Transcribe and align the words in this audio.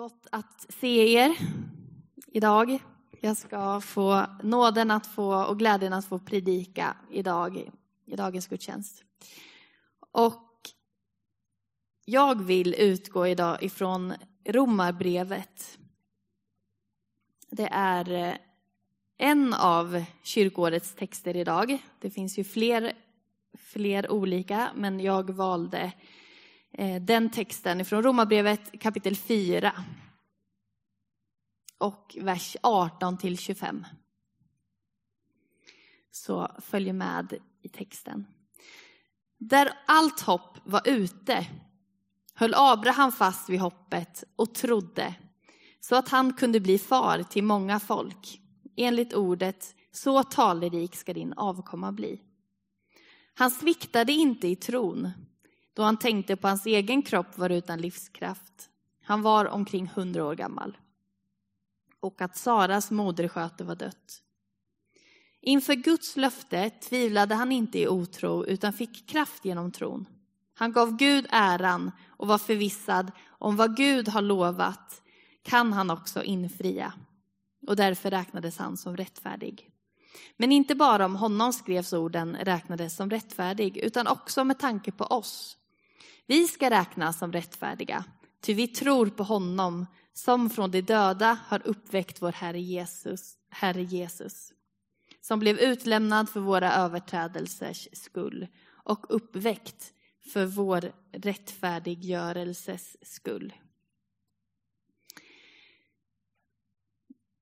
Gott 0.00 0.26
att 0.32 0.66
se 0.68 1.14
er 1.14 1.36
idag. 2.26 2.78
Jag 3.20 3.36
ska 3.36 3.80
få 3.80 4.26
nåden 4.42 4.90
att 4.90 5.06
få 5.06 5.44
och 5.44 5.58
glädjen 5.58 5.92
att 5.92 6.04
få 6.04 6.18
predika 6.18 6.96
idag 7.10 7.70
i 8.06 8.16
dagens 8.16 8.46
gudstjänst. 8.46 9.04
Och 10.10 10.50
jag 12.04 12.42
vill 12.42 12.74
utgå 12.74 13.26
idag 13.26 13.62
ifrån 13.62 14.14
Romarbrevet. 14.44 15.78
Det 17.50 17.68
är 17.72 18.12
eh, 18.12 18.34
en 19.18 19.54
av 19.54 20.04
kyrkårets 20.22 20.94
texter 20.94 21.36
idag. 21.36 21.78
Det 21.98 22.10
finns 22.10 22.38
ju 22.38 22.44
fler, 22.44 22.92
fler 23.58 24.10
olika, 24.10 24.70
men 24.74 25.00
jag 25.00 25.30
valde 25.30 25.78
Eh, 25.82 26.19
Eh, 26.72 27.02
den 27.02 27.30
texten 27.30 27.84
från 27.84 28.02
Romarbrevet 28.02 28.80
kapitel 28.80 29.16
4 29.16 29.72
och 31.78 32.16
vers 32.20 32.56
18 32.62 33.18
till 33.18 33.38
25. 33.38 33.86
Så 36.10 36.50
följ 36.58 36.92
med 36.92 37.38
i 37.62 37.68
texten. 37.68 38.26
Där 39.38 39.72
allt 39.86 40.20
hopp 40.20 40.58
var 40.64 40.88
ute 40.88 41.46
höll 42.34 42.54
Abraham 42.56 43.12
fast 43.12 43.48
vid 43.48 43.60
hoppet 43.60 44.24
och 44.36 44.54
trodde 44.54 45.14
så 45.80 45.96
att 45.96 46.08
han 46.08 46.32
kunde 46.32 46.60
bli 46.60 46.78
far 46.78 47.22
till 47.22 47.44
många 47.44 47.80
folk. 47.80 48.40
Enligt 48.76 49.12
ordet, 49.12 49.74
så 49.92 50.22
talrik 50.22 50.96
ska 50.96 51.12
din 51.12 51.32
avkomma 51.32 51.92
bli. 51.92 52.20
Han 53.34 53.50
sviktade 53.50 54.12
inte 54.12 54.48
i 54.48 54.56
tron 54.56 55.10
då 55.74 55.82
han 55.82 55.96
tänkte 55.96 56.36
på 56.36 56.48
hans 56.48 56.66
egen 56.66 57.02
kropp 57.02 57.38
var 57.38 57.50
utan 57.50 57.80
livskraft. 57.80 58.70
Han 59.02 59.22
var 59.22 59.44
omkring 59.44 59.86
hundra 59.94 60.24
år 60.24 60.34
gammal. 60.34 60.78
Och 62.00 62.20
att 62.20 62.36
Saras 62.36 62.90
modersköte 62.90 63.64
var 63.64 63.76
dött. 63.76 64.22
Inför 65.40 65.74
Guds 65.74 66.16
löfte 66.16 66.70
tvivlade 66.70 67.34
han 67.34 67.52
inte 67.52 67.78
i 67.78 67.88
otro 67.88 68.44
utan 68.44 68.72
fick 68.72 69.08
kraft 69.08 69.44
genom 69.44 69.72
tron. 69.72 70.06
Han 70.54 70.72
gav 70.72 70.96
Gud 70.96 71.26
äran 71.30 71.90
och 72.08 72.28
var 72.28 72.38
förvissad 72.38 73.12
om 73.28 73.56
vad 73.56 73.76
Gud 73.76 74.08
har 74.08 74.22
lovat 74.22 75.02
kan 75.42 75.72
han 75.72 75.90
också 75.90 76.22
infria. 76.22 76.92
Och 77.66 77.76
därför 77.76 78.10
räknades 78.10 78.58
han 78.58 78.76
som 78.76 78.96
rättfärdig. 78.96 79.70
Men 80.36 80.52
inte 80.52 80.74
bara 80.74 81.04
om 81.04 81.16
honom 81.16 81.52
skrevs 81.52 81.92
orden 81.92 82.36
räknades 82.40 82.96
som 82.96 83.10
rättfärdig 83.10 83.76
utan 83.76 84.06
också 84.06 84.44
med 84.44 84.58
tanke 84.58 84.92
på 84.92 85.04
oss 85.04 85.56
vi 86.30 86.48
ska 86.48 86.70
räknas 86.70 87.18
som 87.18 87.32
rättfärdiga, 87.32 88.04
ty 88.40 88.54
vi 88.54 88.68
tror 88.68 89.06
på 89.06 89.22
honom 89.22 89.86
som 90.12 90.50
från 90.50 90.70
de 90.70 90.80
döda 90.80 91.38
har 91.46 91.66
uppväckt 91.66 92.22
vår 92.22 92.32
Herre 92.32 92.60
Jesus, 92.60 93.34
Herre 93.48 93.82
Jesus, 93.82 94.52
som 95.20 95.38
blev 95.38 95.58
utlämnad 95.58 96.28
för 96.28 96.40
våra 96.40 96.72
överträdelsers 96.72 97.88
skull 97.92 98.46
och 98.68 99.06
uppväckt 99.08 99.92
för 100.32 100.46
vår 100.46 100.92
rättfärdiggörelses 101.12 102.96
skull. 103.02 103.52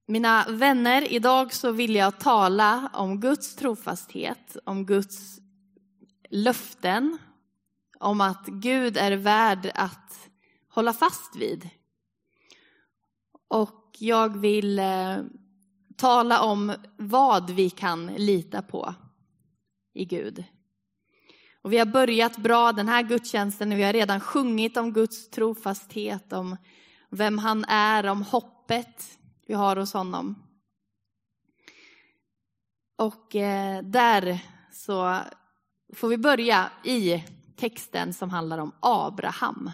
Mina 0.07 0.47
vänner, 0.49 1.13
idag 1.13 1.53
så 1.53 1.73
vill 1.73 1.95
jag 1.95 2.21
tala 2.21 2.91
om 2.95 3.21
Guds 3.21 3.57
trofasthet, 3.57 4.57
om 4.65 4.87
Guds 4.87 5.41
löften 6.31 7.19
om 8.01 8.21
att 8.21 8.47
Gud 8.47 8.97
är 8.97 9.13
värd 9.13 9.71
att 9.75 10.29
hålla 10.69 10.93
fast 10.93 11.37
vid. 11.37 11.69
Och 13.49 13.97
jag 13.99 14.39
vill 14.39 14.79
eh, 14.79 15.17
tala 15.97 16.43
om 16.43 16.73
vad 16.97 17.51
vi 17.51 17.71
kan 17.71 18.07
lita 18.07 18.63
på 18.63 18.95
i 19.95 20.05
Gud. 20.05 20.45
Och 21.63 21.73
vi 21.73 21.79
har 21.79 21.87
börjat 21.87 22.37
bra 22.37 22.73
den 22.73 22.89
här 22.89 23.03
gudstjänsten 23.03 23.73
och 23.73 23.79
vi 23.79 23.83
har 23.83 23.93
redan 23.93 24.21
sjungit 24.21 24.77
om 24.77 24.93
Guds 24.93 25.31
trofasthet, 25.31 26.33
om 26.33 26.57
vem 27.11 27.39
han 27.39 27.65
är, 27.65 28.07
om 28.07 28.23
hoppet 28.23 29.19
vi 29.47 29.55
har 29.55 29.77
hos 29.77 29.93
honom. 29.93 30.43
Och 32.97 33.37
eh, 33.37 33.83
där 33.83 34.45
så 34.73 35.19
får 35.95 36.09
vi 36.09 36.19
börja 36.19 36.71
i 36.85 37.25
texten 37.59 38.13
som 38.15 38.31
handlar 38.31 38.59
om 38.59 38.73
Abraham. 38.81 39.71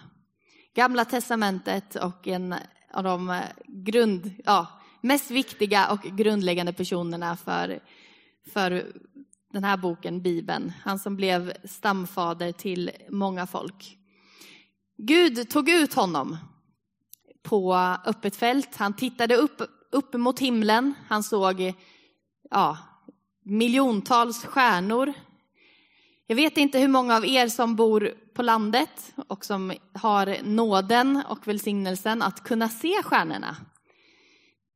Gamla 0.75 1.05
testamentet 1.05 1.95
och 1.97 2.29
en 2.29 2.55
av 2.93 3.05
de 3.05 3.31
eh, 3.31 3.43
grund, 3.67 4.31
ja, 4.45 4.67
mest 5.01 5.31
viktiga 5.31 5.91
och 5.91 6.03
grundläggande 6.03 6.73
personerna 6.73 7.37
för, 7.37 7.81
för 8.53 8.93
den 9.53 9.65
här 9.65 9.77
boken, 9.77 10.23
Bibeln. 10.23 10.73
Han 10.83 10.99
som 10.99 11.17
blev 11.17 11.53
stamfader 11.65 12.53
till 12.53 12.91
många 13.11 13.47
folk. 13.47 13.99
Gud 14.97 15.51
tog 15.51 15.69
ut 15.69 15.95
honom 15.95 16.37
på 17.43 17.75
öppet 18.07 18.37
fält. 18.37 18.77
Han 18.77 18.93
tittade 18.93 19.37
upp, 19.37 19.63
upp 19.91 20.15
mot 20.15 20.39
himlen. 20.39 20.95
Han 21.09 21.23
såg 21.23 21.75
ja, 22.51 22.79
miljontals 23.45 24.45
stjärnor 24.45 25.13
jag 26.27 26.37
vet 26.37 26.57
inte 26.57 26.79
hur 26.79 26.89
många 26.89 27.17
av 27.17 27.27
er 27.27 27.49
som 27.49 27.77
bor 27.77 28.15
på 28.35 28.43
landet 28.43 29.15
och 29.29 29.45
som 29.45 29.73
har 29.93 30.37
nåden 30.43 31.23
och 31.29 31.49
välsignelsen 31.49 32.23
att 32.23 32.45
kunna 32.45 32.69
se 32.69 33.03
stjärnorna. 33.03 33.57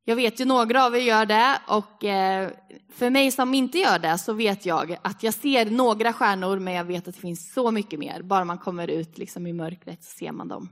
Jag 0.05 0.17
vet 0.17 0.41
ju 0.41 0.45
några 0.45 0.85
av 0.85 0.97
er 0.97 1.01
gör 1.01 1.27
det 1.27 1.59
och 1.67 2.05
eh, 2.05 2.51
för 2.93 3.11
mig 3.11 3.31
som 3.31 3.55
inte 3.55 3.79
gör 3.79 3.99
det 3.99 4.19
så 4.19 4.33
vet 4.33 4.67
jag 4.67 4.97
att 5.03 5.23
jag 5.23 5.35
ser 5.35 5.71
några 5.71 6.13
stjärnor 6.13 6.59
men 6.59 6.75
jag 6.75 6.85
vet 6.85 7.09
att 7.09 7.15
det 7.15 7.21
finns 7.21 7.53
så 7.53 7.71
mycket 7.71 7.99
mer. 7.99 8.23
Bara 8.23 8.45
man 8.45 8.59
kommer 8.59 8.89
ut 8.89 9.19
liksom 9.19 9.47
i 9.47 9.53
mörkret 9.53 10.05
så 10.05 10.11
ser 10.11 10.33
man 10.33 10.49
dem. 10.49 10.69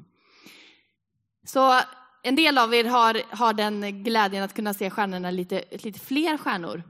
Så 1.46 1.80
en 2.22 2.36
del 2.36 2.58
av 2.58 2.74
er 2.74 2.84
har, 2.84 3.36
har 3.36 3.52
den 3.52 4.04
glädjen 4.04 4.42
att 4.42 4.54
kunna 4.54 4.74
se 4.74 4.90
stjärnorna 4.90 5.30
lite, 5.30 5.64
lite 5.70 6.00
fler 6.00 6.38
stjärnor. 6.38 6.82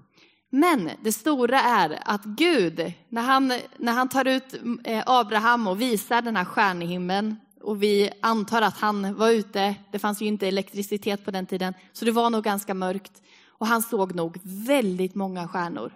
Men 0.56 0.90
det 1.02 1.12
stora 1.12 1.60
är 1.60 1.98
att 2.04 2.24
Gud, 2.24 2.92
när 3.08 3.22
han, 3.22 3.52
när 3.76 3.92
han 3.92 4.08
tar 4.08 4.24
ut 4.24 4.54
eh, 4.84 5.02
Abraham 5.06 5.66
och 5.66 5.80
visar 5.80 6.22
den 6.22 6.36
här 6.36 6.44
stjärnhimlen 6.44 7.36
och 7.60 7.82
vi 7.82 8.10
antar 8.20 8.62
att 8.62 8.78
han 8.78 9.14
var 9.14 9.30
ute, 9.30 9.74
det 9.92 9.98
fanns 9.98 10.22
ju 10.22 10.26
inte 10.26 10.48
elektricitet 10.48 11.24
på 11.24 11.30
den 11.30 11.46
tiden, 11.46 11.74
så 11.92 12.04
det 12.04 12.10
var 12.10 12.30
nog 12.30 12.44
ganska 12.44 12.74
mörkt. 12.74 13.22
Och 13.48 13.66
han 13.66 13.82
såg 13.82 14.14
nog 14.14 14.38
väldigt 14.42 15.14
många 15.14 15.48
stjärnor. 15.48 15.92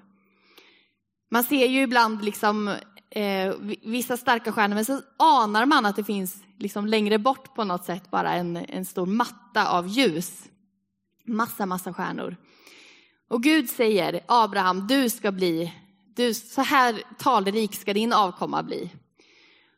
Man 1.31 1.44
ser 1.44 1.66
ju 1.66 1.82
ibland 1.82 2.25
liksom, 2.25 2.69
eh, 3.10 3.54
vissa 3.82 4.16
starka 4.16 4.53
stjärnor, 4.53 4.75
men 4.75 4.84
så 4.84 5.00
anar 5.16 5.66
man 5.66 5.87
att 5.87 5.97
det 5.97 6.04
finns 6.04 6.37
liksom 6.59 6.87
längre 6.87 7.19
bort 7.19 7.54
på 7.54 7.65
något 7.65 7.84
sätt 7.84 8.10
bara 8.10 8.32
en, 8.32 8.56
en 8.56 8.84
stor 8.84 9.06
matta 9.06 9.69
av 9.69 9.87
ljus. 9.87 10.43
Massa, 11.25 11.66
massa 11.66 11.93
stjärnor. 11.93 12.37
Och 13.30 13.42
Gud 13.42 13.70
säger, 13.70 14.20
Abraham, 14.26 14.86
du 14.86 15.10
ska 15.10 15.32
bli, 15.32 15.74
du, 16.14 16.34
så 16.34 16.62
här 16.62 17.02
talrik 17.18 17.74
ska 17.74 17.94
din 17.94 18.12
avkomma 18.12 18.62
bli. 18.62 18.91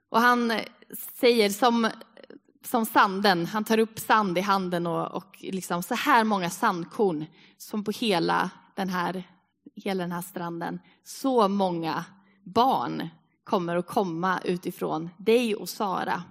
Och 0.08 0.20
han 0.20 0.52
säger 1.20 1.50
som, 1.50 1.88
som 2.64 2.86
sanden, 2.86 3.46
han 3.46 3.64
tar 3.64 3.78
upp 3.78 3.98
sand 3.98 4.38
i 4.38 4.40
handen 4.40 4.86
och, 4.86 5.14
och 5.14 5.36
liksom 5.40 5.82
så 5.82 5.94
här 5.94 6.24
många 6.24 6.50
sandkorn 6.50 7.26
som 7.58 7.84
på 7.84 7.90
hela 7.90 8.50
den 8.74 8.88
här, 8.88 9.24
hela 9.74 10.02
den 10.02 10.12
här 10.12 10.22
stranden. 10.22 10.80
Så 11.04 11.48
många 11.48 12.04
barn 12.44 13.08
kommer 13.44 13.76
att 13.76 13.86
komma 13.86 14.40
utifrån 14.44 15.10
dig 15.18 15.54
och 15.54 15.68
Sara. 15.68 16.22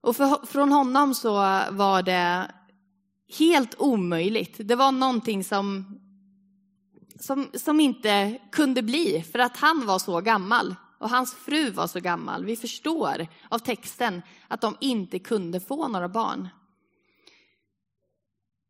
Och 0.00 0.16
för, 0.16 0.46
från 0.46 0.72
honom 0.72 1.14
så 1.14 1.32
var 1.70 2.02
det 2.02 2.50
helt 3.38 3.74
omöjligt. 3.78 4.56
Det 4.58 4.74
var 4.74 4.92
någonting 4.92 5.44
som, 5.44 5.98
som, 7.20 7.50
som 7.54 7.80
inte 7.80 8.38
kunde 8.52 8.82
bli 8.82 9.22
för 9.32 9.38
att 9.38 9.56
han 9.56 9.86
var 9.86 9.98
så 9.98 10.20
gammal 10.20 10.74
och 10.98 11.10
hans 11.10 11.34
fru 11.34 11.70
var 11.70 11.86
så 11.86 12.00
gammal. 12.00 12.44
Vi 12.44 12.56
förstår 12.56 13.26
av 13.48 13.58
texten 13.58 14.22
att 14.48 14.60
de 14.60 14.76
inte 14.80 15.18
kunde 15.18 15.60
få 15.60 15.88
några 15.88 16.08
barn. 16.08 16.48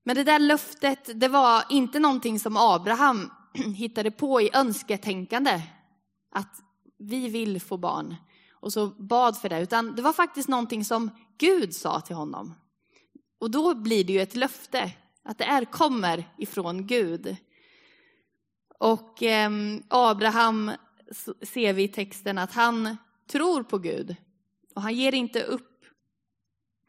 Men 0.05 0.17
det 0.17 0.25
där 0.25 0.39
löftet, 0.39 1.21
det 1.21 1.29
var 1.29 1.65
inte 1.71 1.99
någonting 1.99 2.41
som 2.41 2.57
Abraham 2.57 3.31
hittade 3.77 4.11
på 4.11 4.41
i 4.41 4.51
önsketänkande. 4.55 5.63
Att 6.31 6.61
vi 6.99 7.29
vill 7.29 7.61
få 7.61 7.77
barn 7.77 8.15
och 8.53 8.73
så 8.73 8.87
bad 8.87 9.39
för 9.39 9.49
det, 9.49 9.61
utan 9.61 9.95
det 9.95 10.03
var 10.03 10.13
faktiskt 10.13 10.49
någonting 10.49 10.85
som 10.85 11.11
Gud 11.39 11.75
sa 11.75 12.01
till 12.01 12.17
honom. 12.17 12.55
Och 13.39 13.51
då 13.51 13.75
blir 13.75 14.05
det 14.05 14.13
ju 14.13 14.21
ett 14.21 14.37
löfte 14.37 14.93
att 15.23 15.39
det 15.39 15.45
är, 15.45 15.65
kommer 15.65 16.25
ifrån 16.39 16.87
Gud. 16.87 17.37
Och 18.79 19.23
eh, 19.23 19.51
Abraham 19.89 20.71
ser 21.43 21.73
vi 21.73 21.83
i 21.83 21.89
texten 21.89 22.39
att 22.39 22.53
han 22.53 22.97
tror 23.27 23.63
på 23.63 23.79
Gud 23.79 24.17
och 24.75 24.83
han 24.83 24.95
ger 24.95 25.15
inte 25.15 25.43
upp. 25.43 25.85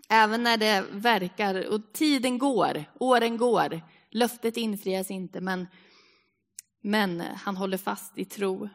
Även 0.09 0.43
när 0.43 0.57
det 0.57 0.85
verkar, 0.91 1.67
och 1.67 1.93
tiden 1.93 2.37
går, 2.37 2.85
åren 2.99 3.37
går, 3.37 3.81
löftet 4.09 4.57
infrias 4.57 5.11
inte, 5.11 5.41
men, 5.41 5.67
men 6.81 7.21
han 7.21 7.57
håller 7.57 7.77
fast 7.77 8.17
i 8.17 8.25
tro 8.25 8.69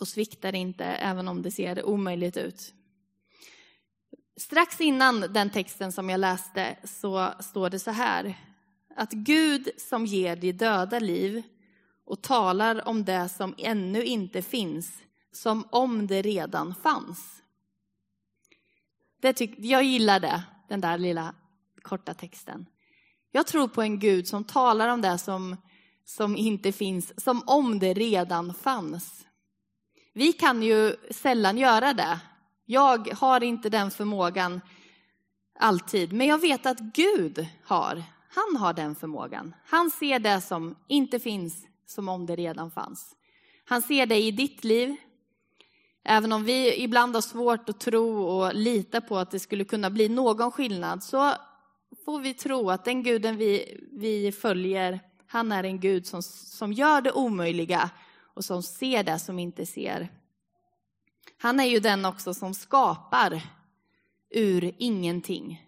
och 0.00 0.08
sviktar 0.08 0.54
inte, 0.54 0.84
även 0.84 1.28
om 1.28 1.42
det 1.42 1.50
ser 1.50 1.84
omöjligt 1.84 2.36
ut. 2.36 2.74
Strax 4.40 4.80
innan 4.80 5.20
den 5.20 5.50
texten 5.50 5.92
som 5.92 6.10
jag 6.10 6.20
läste 6.20 6.76
så 6.84 7.32
står 7.40 7.70
det 7.70 7.78
så 7.78 7.90
här, 7.90 8.38
att 8.96 9.12
Gud 9.12 9.70
som 9.76 10.06
ger 10.06 10.36
de 10.36 10.52
döda 10.52 10.98
liv 10.98 11.42
och 12.04 12.22
talar 12.22 12.88
om 12.88 13.04
det 13.04 13.28
som 13.28 13.54
ännu 13.58 14.04
inte 14.04 14.42
finns, 14.42 15.02
som 15.32 15.64
om 15.70 16.06
det 16.06 16.22
redan 16.22 16.74
fanns. 16.74 17.42
Det 19.20 19.32
tyck, 19.32 19.54
jag 19.58 19.82
gillar 19.82 20.20
det, 20.20 20.42
den 20.68 20.80
där 20.80 20.98
lilla 20.98 21.34
korta 21.82 22.14
texten. 22.14 22.66
Jag 23.30 23.46
tror 23.46 23.68
på 23.68 23.82
en 23.82 23.98
Gud 23.98 24.28
som 24.28 24.44
talar 24.44 24.88
om 24.88 25.00
det 25.00 25.18
som, 25.18 25.56
som 26.04 26.36
inte 26.36 26.72
finns, 26.72 27.24
som 27.24 27.42
om 27.46 27.78
det 27.78 27.94
redan 27.94 28.54
fanns. 28.54 29.26
Vi 30.12 30.32
kan 30.32 30.62
ju 30.62 30.96
sällan 31.10 31.58
göra 31.58 31.92
det. 31.92 32.20
Jag 32.70 33.08
har 33.08 33.42
inte 33.42 33.68
den 33.68 33.90
förmågan 33.90 34.60
alltid, 35.58 36.12
men 36.12 36.26
jag 36.26 36.38
vet 36.38 36.66
att 36.66 36.80
Gud 36.80 37.46
har. 37.64 38.02
Han 38.28 38.56
har 38.56 38.72
den 38.72 38.94
förmågan. 38.94 39.54
Han 39.64 39.90
ser 39.90 40.18
det 40.18 40.40
som 40.40 40.76
inte 40.88 41.20
finns 41.20 41.66
som 41.86 42.08
om 42.08 42.26
det 42.26 42.36
redan 42.36 42.70
fanns. 42.70 43.16
Han 43.64 43.82
ser 43.82 44.06
det 44.06 44.16
i 44.16 44.30
ditt 44.30 44.64
liv. 44.64 44.96
Även 46.04 46.32
om 46.32 46.44
vi 46.44 46.82
ibland 46.82 47.14
har 47.14 47.22
svårt 47.22 47.68
att 47.68 47.80
tro 47.80 48.22
och 48.22 48.54
lita 48.54 49.00
på 49.00 49.18
att 49.18 49.30
det 49.30 49.40
skulle 49.40 49.64
kunna 49.64 49.90
bli 49.90 50.08
någon 50.08 50.52
skillnad 50.52 51.02
så 51.02 51.32
får 52.04 52.20
vi 52.20 52.34
tro 52.34 52.70
att 52.70 52.84
den 52.84 53.02
guden 53.02 53.36
vi, 53.36 53.80
vi 53.92 54.32
följer, 54.32 55.00
han 55.26 55.52
är 55.52 55.64
en 55.64 55.80
Gud 55.80 56.06
som, 56.06 56.22
som 56.22 56.72
gör 56.72 57.00
det 57.00 57.12
omöjliga 57.12 57.90
och 58.34 58.44
som 58.44 58.62
ser 58.62 59.04
det 59.04 59.18
som 59.18 59.38
inte 59.38 59.66
ser. 59.66 60.19
Han 61.42 61.60
är 61.60 61.64
ju 61.64 61.80
den 61.80 62.04
också 62.04 62.34
som 62.34 62.54
skapar 62.54 63.42
ur 64.30 64.74
ingenting. 64.78 65.66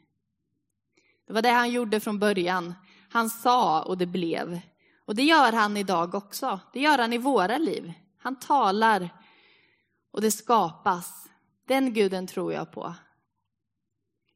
Det 1.27 1.33
var 1.33 1.43
det 1.43 1.51
han 1.51 1.71
gjorde 1.71 2.01
från 2.01 2.19
början. 2.19 2.75
Han 3.09 3.31
sa 3.31 3.83
och 3.83 3.99
det 3.99 4.07
blev. 4.07 4.61
Och 5.05 5.15
det 5.15 5.23
gör 5.23 5.53
han 5.53 5.77
idag 5.77 6.15
också. 6.15 6.61
Det 6.73 6.81
gör 6.81 6.99
han 6.99 7.13
i 7.13 7.19
våra 7.19 7.59
liv. 7.59 7.93
Han 8.19 8.39
talar 8.39 9.09
och 10.11 10.21
det 10.21 10.31
skapas. 10.31 11.29
Den 11.69 11.93
guden 11.93 12.27
tror 12.27 12.53
jag 12.53 12.73
på. 12.73 12.95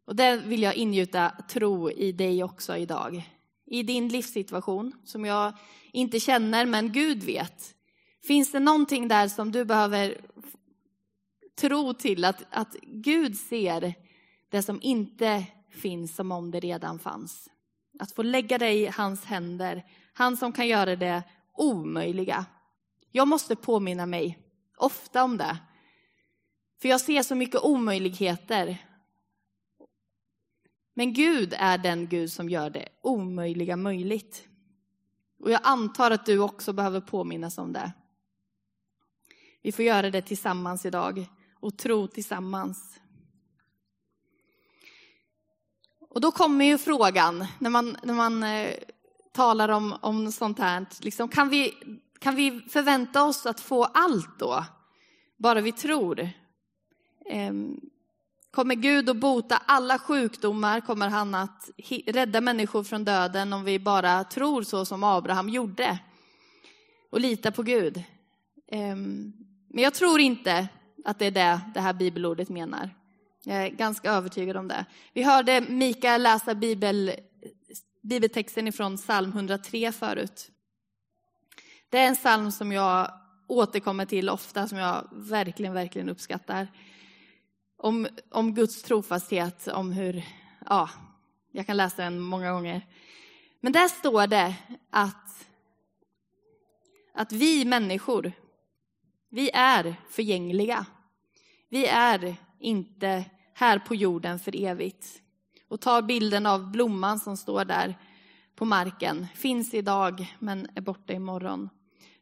Och 0.06 0.16
det 0.16 0.36
vill 0.36 0.62
jag 0.62 0.74
ingjuta 0.74 1.32
tro 1.48 1.90
i 1.90 2.12
dig 2.12 2.44
också 2.44 2.76
idag. 2.76 3.30
I 3.66 3.82
din 3.82 4.08
livssituation 4.08 4.92
som 5.04 5.24
jag 5.24 5.52
inte 5.92 6.20
känner 6.20 6.66
men 6.66 6.92
Gud 6.92 7.22
vet. 7.22 7.74
Finns 8.26 8.52
det 8.52 8.60
någonting 8.60 9.08
där 9.08 9.28
som 9.28 9.52
du 9.52 9.64
behöver 9.64 10.20
tro 11.56 11.94
till 11.94 12.24
att, 12.24 12.42
att 12.50 12.76
Gud 12.82 13.36
ser 13.36 13.94
det 14.48 14.62
som 14.62 14.78
inte 14.82 15.44
finns 15.70 16.16
som 16.16 16.32
om 16.32 16.50
det 16.50 16.60
redan 16.60 16.98
fanns. 16.98 17.48
Att 17.98 18.12
få 18.12 18.22
lägga 18.22 18.58
det 18.58 18.72
i 18.72 18.86
hans 18.86 19.24
händer, 19.24 19.84
han 20.12 20.36
som 20.36 20.52
kan 20.52 20.68
göra 20.68 20.96
det 20.96 21.22
omöjliga. 21.52 22.46
Jag 23.10 23.28
måste 23.28 23.56
påminna 23.56 24.06
mig 24.06 24.38
ofta 24.76 25.24
om 25.24 25.36
det. 25.36 25.58
För 26.80 26.88
jag 26.88 27.00
ser 27.00 27.22
så 27.22 27.34
mycket 27.34 27.60
omöjligheter. 27.60 28.86
Men 30.94 31.12
Gud 31.12 31.54
är 31.58 31.78
den 31.78 32.08
Gud 32.08 32.32
som 32.32 32.48
gör 32.48 32.70
det 32.70 32.88
omöjliga 33.02 33.76
möjligt. 33.76 34.48
Och 35.38 35.50
jag 35.50 35.60
antar 35.64 36.10
att 36.10 36.26
du 36.26 36.38
också 36.38 36.72
behöver 36.72 37.00
påminnas 37.00 37.58
om 37.58 37.72
det. 37.72 37.92
Vi 39.62 39.72
får 39.72 39.84
göra 39.84 40.10
det 40.10 40.22
tillsammans 40.22 40.86
idag 40.86 41.26
och 41.66 41.76
tro 41.76 42.06
tillsammans. 42.06 43.00
Och 46.10 46.20
då 46.20 46.32
kommer 46.32 46.64
ju 46.64 46.78
frågan, 46.78 47.46
när 47.58 47.70
man, 47.70 47.96
när 48.02 48.14
man 48.14 48.42
eh, 48.42 48.74
talar 49.32 49.68
om, 49.68 49.96
om 50.00 50.32
sånt 50.32 50.58
här, 50.58 50.86
liksom, 51.00 51.28
kan, 51.28 51.48
vi, 51.48 51.74
kan 52.18 52.34
vi 52.34 52.60
förvänta 52.60 53.24
oss 53.24 53.46
att 53.46 53.60
få 53.60 53.84
allt 53.84 54.38
då? 54.38 54.64
Bara 55.36 55.60
vi 55.60 55.72
tror. 55.72 56.20
Eh, 57.26 57.52
kommer 58.50 58.74
Gud 58.74 59.10
att 59.10 59.16
bota 59.16 59.62
alla 59.66 59.98
sjukdomar? 59.98 60.80
Kommer 60.80 61.08
han 61.08 61.34
att 61.34 61.70
rädda 62.06 62.40
människor 62.40 62.84
från 62.84 63.04
döden 63.04 63.52
om 63.52 63.64
vi 63.64 63.78
bara 63.78 64.24
tror 64.24 64.62
så 64.62 64.84
som 64.84 65.04
Abraham 65.04 65.48
gjorde? 65.48 65.98
Och 67.10 67.20
litar 67.20 67.50
på 67.50 67.62
Gud? 67.62 67.96
Eh, 68.68 68.96
men 69.68 69.84
jag 69.84 69.94
tror 69.94 70.20
inte 70.20 70.68
att 71.06 71.18
det 71.18 71.26
är 71.26 71.30
det 71.30 71.60
det 71.74 71.80
här 71.80 71.92
bibelordet 71.92 72.48
menar. 72.48 72.90
Jag 73.44 73.56
är 73.56 73.68
ganska 73.68 74.10
övertygad 74.10 74.56
om 74.56 74.68
det. 74.68 74.84
Vi 75.12 75.22
hörde 75.22 75.60
Mikael 75.60 76.22
läsa 76.22 76.54
bibel, 76.54 77.12
bibeltexten 78.02 78.68
ifrån 78.68 78.96
psalm 78.96 79.30
103 79.30 79.92
förut. 79.92 80.50
Det 81.88 81.98
är 81.98 82.06
en 82.06 82.14
psalm 82.14 82.52
som 82.52 82.72
jag 82.72 83.10
återkommer 83.46 84.04
till 84.04 84.28
ofta, 84.30 84.68
som 84.68 84.78
jag 84.78 85.08
verkligen, 85.12 85.74
verkligen 85.74 86.08
uppskattar. 86.08 86.68
Om, 87.76 88.08
om 88.30 88.54
Guds 88.54 88.82
trofasthet, 88.82 89.68
om 89.68 89.92
hur, 89.92 90.24
ja, 90.66 90.90
jag 91.52 91.66
kan 91.66 91.76
läsa 91.76 92.02
den 92.02 92.20
många 92.20 92.52
gånger. 92.52 92.86
Men 93.60 93.72
där 93.72 93.88
står 93.88 94.26
det 94.26 94.54
att, 94.90 95.46
att 97.14 97.32
vi 97.32 97.64
människor, 97.64 98.32
vi 99.30 99.50
är 99.50 99.96
förgängliga. 100.10 100.86
Vi 101.68 101.86
är 101.86 102.36
inte 102.60 103.24
här 103.54 103.78
på 103.78 103.94
jorden 103.94 104.38
för 104.38 104.64
evigt. 104.64 105.22
Och 105.68 105.80
ta 105.80 106.02
bilden 106.02 106.46
av 106.46 106.70
blomman 106.70 107.18
som 107.18 107.36
står 107.36 107.64
där 107.64 107.98
på 108.54 108.64
marken. 108.64 109.26
Finns 109.34 109.74
idag 109.74 110.34
men 110.38 110.68
är 110.74 110.80
borta 110.80 111.12
imorgon. 111.12 111.68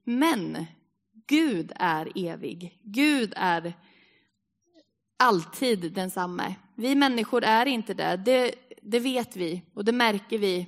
Men 0.05 0.67
Gud 1.27 1.73
är 1.77 2.13
evig. 2.15 2.81
Gud 2.83 3.33
är 3.37 3.75
alltid 5.17 5.93
densamme. 5.93 6.55
Vi 6.75 6.95
människor 6.95 7.45
är 7.45 7.67
inte 7.67 7.95
det. 7.95 8.17
det. 8.17 8.55
Det 8.83 8.99
vet 8.99 9.37
vi 9.37 9.63
och 9.75 9.85
det 9.85 9.93
märker 9.93 10.39
vi 10.39 10.67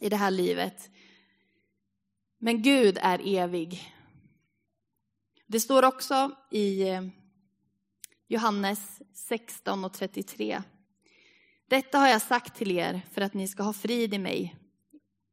i 0.00 0.08
det 0.08 0.16
här 0.16 0.30
livet. 0.30 0.90
Men 2.38 2.62
Gud 2.62 2.98
är 3.00 3.20
evig. 3.24 3.94
Det 5.46 5.60
står 5.60 5.84
också 5.84 6.30
i 6.50 6.88
eh, 6.88 7.02
Johannes 8.30 9.02
16 9.14 9.84
och 9.84 9.92
33. 9.92 10.62
Detta 11.68 11.98
har 11.98 12.08
jag 12.08 12.22
sagt 12.22 12.56
till 12.56 12.70
er 12.70 13.00
för 13.12 13.20
att 13.20 13.34
ni 13.34 13.48
ska 13.48 13.62
ha 13.62 13.72
frid 13.72 14.14
i 14.14 14.18
mig. 14.18 14.56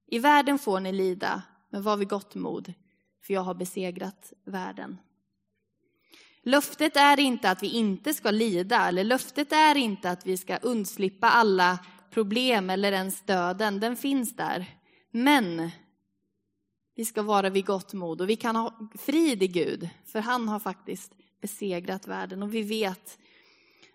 I 0.07 0.19
världen 0.19 0.59
får 0.59 0.79
ni 0.79 0.91
lida, 0.91 1.43
men 1.69 1.83
var 1.83 1.97
vid 1.97 2.09
gott 2.09 2.35
mod, 2.35 2.73
för 3.25 3.33
jag 3.33 3.41
har 3.41 3.53
besegrat 3.53 4.33
världen. 4.45 4.97
Löftet 6.43 6.95
är 6.95 7.19
inte 7.19 7.49
att 7.49 7.63
vi 7.63 7.69
inte 7.69 8.13
ska 8.13 8.31
lida, 8.31 8.87
eller 8.87 9.03
löftet 9.03 9.51
är 9.51 9.75
inte 9.77 10.09
att 10.09 10.25
vi 10.25 10.37
ska 10.37 10.57
undslippa 10.57 11.29
alla 11.29 11.79
problem 12.11 12.69
eller 12.69 12.91
ens 12.91 13.21
döden, 13.21 13.79
den 13.79 13.95
finns 13.95 14.35
där. 14.35 14.65
Men 15.11 15.71
vi 16.95 17.05
ska 17.05 17.21
vara 17.21 17.49
vid 17.49 17.65
gott 17.65 17.93
mod 17.93 18.21
och 18.21 18.29
vi 18.29 18.35
kan 18.35 18.55
ha 18.55 18.89
frid 18.99 19.43
i 19.43 19.47
Gud, 19.47 19.89
för 20.05 20.19
han 20.19 20.49
har 20.49 20.59
faktiskt 20.59 21.13
besegrat 21.45 22.07
världen 22.07 22.43
och 22.43 22.53
vi 22.53 22.61
vet 22.61 23.17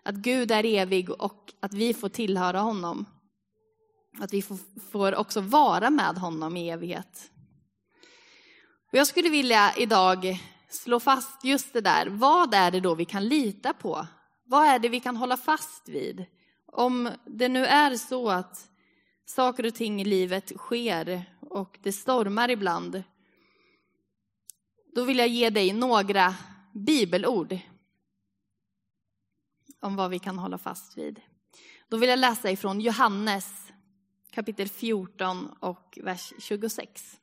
att 0.03 0.15
Gud 0.15 0.51
är 0.51 0.65
evig 0.65 1.09
och 1.09 1.53
att 1.59 1.73
vi 1.73 1.93
får 1.93 2.09
tillhöra 2.09 2.59
honom. 2.59 3.05
Att 4.19 4.33
vi 4.33 4.43
får 4.91 5.15
också 5.15 5.41
vara 5.41 5.89
med 5.89 6.17
honom 6.17 6.57
i 6.57 6.69
evighet. 6.69 7.31
Och 8.91 8.97
jag 8.97 9.07
skulle 9.07 9.29
vilja 9.29 9.73
idag 9.77 10.39
slå 10.69 10.99
fast 10.99 11.43
just 11.43 11.73
det 11.73 11.81
där. 11.81 12.07
Vad 12.07 12.53
är 12.53 12.71
det 12.71 12.79
då 12.79 12.95
vi 12.95 13.05
kan 13.05 13.27
lita 13.27 13.73
på? 13.73 14.07
Vad 14.45 14.67
är 14.67 14.79
det 14.79 14.89
vi 14.89 14.99
kan 14.99 15.17
hålla 15.17 15.37
fast 15.37 15.89
vid? 15.89 16.25
Om 16.65 17.09
det 17.25 17.49
nu 17.49 17.65
är 17.65 17.95
så 17.95 18.29
att 18.29 18.69
saker 19.25 19.65
och 19.65 19.75
ting 19.75 20.01
i 20.01 20.05
livet 20.05 20.51
sker 20.57 21.23
och 21.39 21.79
det 21.83 21.91
stormar 21.91 22.51
ibland. 22.51 23.03
Då 24.95 25.03
vill 25.03 25.17
jag 25.19 25.27
ge 25.27 25.49
dig 25.49 25.73
några 25.73 26.35
bibelord 26.73 27.59
om 29.79 29.95
vad 29.95 30.09
vi 30.09 30.19
kan 30.19 30.37
hålla 30.37 30.57
fast 30.57 30.97
vid. 30.97 31.21
Då 31.87 31.97
vill 31.97 32.09
jag 32.09 32.19
läsa 32.19 32.51
ifrån 32.51 32.81
Johannes 32.81 33.71
kapitel 34.31 34.69
14 34.69 35.47
och 35.59 35.99
vers 36.01 36.33
26. 36.39 37.17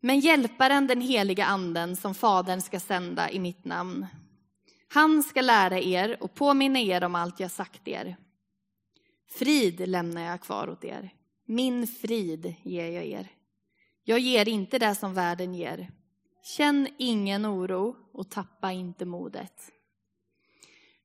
Men 0.00 0.20
hjälparen, 0.20 0.86
den 0.86 1.00
heliga 1.00 1.44
anden 1.44 1.96
som 1.96 2.14
Fadern 2.14 2.60
ska 2.60 2.80
sända 2.80 3.30
i 3.30 3.38
mitt 3.38 3.64
namn, 3.64 4.06
Han 4.90 5.22
ska 5.22 5.40
lära 5.40 5.80
er 5.80 6.22
och 6.22 6.34
påminna 6.34 6.80
er 6.80 7.04
om 7.04 7.14
allt 7.14 7.40
jag 7.40 7.50
sagt 7.50 7.88
er. 7.88 8.16
Frid 9.30 9.88
lämnar 9.88 10.22
jag 10.22 10.40
kvar 10.40 10.68
åt 10.68 10.84
er. 10.84 11.10
Min 11.44 11.86
frid 11.86 12.54
ger 12.62 12.90
jag 12.90 13.04
er. 13.04 13.28
Jag 14.04 14.18
ger 14.18 14.48
inte 14.48 14.78
det 14.78 14.94
som 14.94 15.14
världen 15.14 15.54
ger. 15.54 15.90
Känn 16.56 16.88
ingen 16.98 17.46
oro 17.46 17.96
och 18.12 18.30
tappa 18.30 18.72
inte 18.72 19.04
modet. 19.04 19.72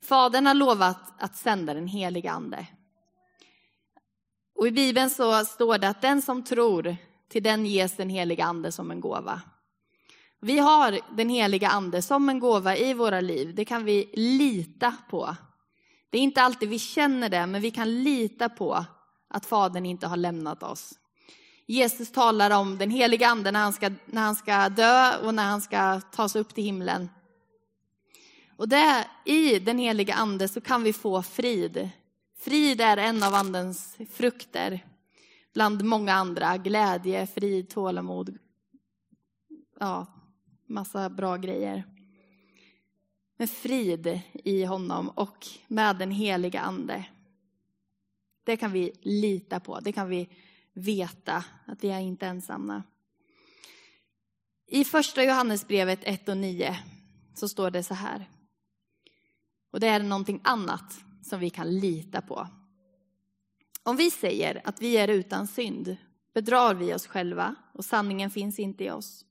Fadern 0.03 0.45
har 0.45 0.53
lovat 0.53 1.13
att 1.17 1.35
sända 1.35 1.73
den 1.73 1.87
helige 1.87 2.31
Ande. 2.31 2.67
Och 4.55 4.67
I 4.67 4.71
Bibeln 4.71 5.09
så 5.09 5.45
står 5.45 5.77
det 5.77 5.89
att 5.89 6.01
den 6.01 6.21
som 6.21 6.43
tror, 6.43 6.95
till 7.29 7.43
den 7.43 7.65
ges 7.65 7.95
den 7.95 8.09
heliga 8.09 8.45
Ande 8.45 8.71
som 8.71 8.91
en 8.91 9.01
gåva. 9.01 9.41
Vi 10.39 10.59
har 10.59 10.99
den 11.17 11.29
heliga 11.29 11.69
Ande 11.69 12.01
som 12.01 12.29
en 12.29 12.39
gåva 12.39 12.77
i 12.77 12.93
våra 12.93 13.21
liv. 13.21 13.55
Det 13.55 13.65
kan 13.65 13.85
vi 13.85 14.11
lita 14.13 14.95
på. 15.09 15.35
Det 16.09 16.17
är 16.17 16.21
inte 16.21 16.41
alltid 16.41 16.69
vi 16.69 16.79
känner 16.79 17.29
det, 17.29 17.45
men 17.45 17.61
vi 17.61 17.71
kan 17.71 18.03
lita 18.03 18.49
på 18.49 18.85
att 19.29 19.45
Fadern 19.45 19.85
inte 19.85 20.07
har 20.07 20.17
lämnat 20.17 20.63
oss. 20.63 20.99
Jesus 21.65 22.11
talar 22.11 22.51
om 22.51 22.77
den 22.77 22.89
heliga 22.91 23.27
Ande 23.27 23.51
när 23.51 23.59
han 23.59 23.73
ska, 23.73 23.91
när 24.05 24.21
han 24.21 24.35
ska 24.35 24.69
dö 24.69 25.17
och 25.17 25.33
när 25.33 25.43
han 25.43 25.61
ska 25.61 26.01
tas 26.01 26.35
upp 26.35 26.55
till 26.55 26.63
himlen. 26.63 27.09
Och 28.55 28.69
det, 28.69 29.07
i 29.25 29.59
den 29.59 29.77
heliga 29.77 30.13
Ande 30.13 30.47
så 30.47 30.61
kan 30.61 30.83
vi 30.83 30.93
få 30.93 31.23
frid. 31.23 31.89
Frid 32.37 32.81
är 32.81 32.97
en 32.97 33.23
av 33.23 33.33
Andens 33.33 33.97
frukter. 34.11 34.85
Bland 35.53 35.83
många 35.83 36.13
andra. 36.13 36.57
Glädje, 36.57 37.27
frid, 37.27 37.69
tålamod. 37.69 38.37
Ja, 39.79 40.07
massa 40.67 41.09
bra 41.09 41.37
grejer. 41.37 41.83
Men 43.37 43.47
frid 43.47 44.21
i 44.33 44.63
honom 44.63 45.09
och 45.09 45.47
med 45.67 45.95
den 45.95 46.11
heliga 46.11 46.61
Ande. 46.61 47.05
Det 48.43 48.57
kan 48.57 48.71
vi 48.71 48.91
lita 49.01 49.59
på. 49.59 49.79
Det 49.79 49.91
kan 49.91 50.09
vi 50.09 50.29
veta 50.73 51.43
att 51.65 51.83
vi 51.83 51.89
är 51.89 51.99
inte 51.99 52.25
ensamma. 52.25 52.83
I 54.67 54.85
första 54.85 55.23
Johannesbrevet 55.23 55.99
1 56.03 56.29
och 56.29 56.37
9 56.37 56.79
så 57.33 57.49
står 57.49 57.71
det 57.71 57.83
så 57.83 57.93
här. 57.93 58.29
Och 59.71 59.79
det 59.79 59.87
är 59.87 59.99
någonting 59.99 60.41
annat 60.43 60.93
som 61.21 61.39
vi 61.39 61.49
kan 61.49 61.79
lita 61.79 62.21
på. 62.21 62.47
Om 63.83 63.97
vi 63.97 64.11
säger 64.11 64.61
att 64.63 64.81
vi 64.81 64.97
är 64.97 65.07
utan 65.07 65.47
synd 65.47 65.97
bedrar 66.33 66.73
vi 66.73 66.93
oss 66.93 67.07
själva 67.07 67.55
och 67.73 67.85
sanningen 67.85 68.31
finns 68.31 68.59
inte 68.59 68.83
i 68.83 68.91
oss. 68.91 69.25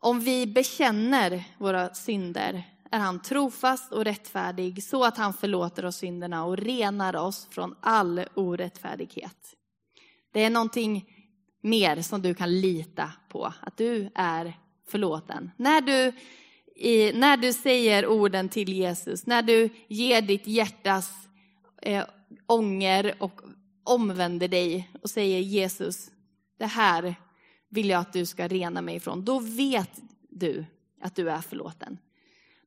Om 0.00 0.20
vi 0.20 0.46
bekänner 0.46 1.44
våra 1.58 1.94
synder 1.94 2.64
är 2.90 2.98
han 2.98 3.22
trofast 3.22 3.92
och 3.92 4.04
rättfärdig 4.04 4.82
så 4.84 5.04
att 5.04 5.16
han 5.16 5.34
förlåter 5.34 5.84
oss 5.84 5.96
synderna 5.96 6.44
och 6.44 6.56
renar 6.56 7.16
oss 7.16 7.48
från 7.50 7.74
all 7.80 8.24
orättfärdighet. 8.34 9.56
Det 10.34 10.44
är 10.44 10.50
någonting 10.50 11.04
mer 11.60 12.02
som 12.02 12.22
du 12.22 12.34
kan 12.34 12.60
lita 12.60 13.12
på, 13.28 13.52
att 13.60 13.76
du 13.76 14.10
är 14.14 14.58
förlåten. 14.88 15.50
När 15.56 15.80
du, 15.80 16.12
i, 16.76 17.12
när 17.12 17.36
du 17.36 17.52
säger 17.52 18.06
orden 18.06 18.48
till 18.48 18.72
Jesus, 18.72 19.26
när 19.26 19.42
du 19.42 19.68
ger 19.88 20.22
ditt 20.22 20.46
hjärtas 20.46 21.12
eh, 21.82 22.04
ånger 22.46 23.14
och 23.18 23.40
omvänder 23.84 24.48
dig 24.48 24.90
och 25.02 25.10
säger 25.10 25.40
Jesus, 25.40 26.10
det 26.58 26.66
här 26.66 27.14
vill 27.68 27.88
jag 27.88 28.00
att 28.00 28.12
du 28.12 28.26
ska 28.26 28.48
rena 28.48 28.82
mig 28.82 28.96
ifrån. 28.96 29.24
Då 29.24 29.38
vet 29.38 30.00
du 30.28 30.64
att 31.00 31.16
du 31.16 31.30
är 31.30 31.40
förlåten. 31.40 31.98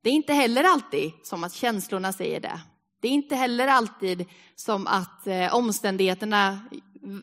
Det 0.02 0.10
är 0.10 0.14
inte 0.14 0.32
heller 0.32 0.64
alltid 0.64 1.12
som 1.22 1.44
att 1.44 1.52
känslorna 1.52 2.12
säger 2.12 2.40
det. 2.40 2.60
Det 3.00 3.08
är 3.08 3.12
inte 3.12 3.36
heller 3.36 3.66
alltid 3.66 4.24
som 4.54 4.86
att 4.86 5.26
eh, 5.26 5.54
omständigheterna 5.54 6.60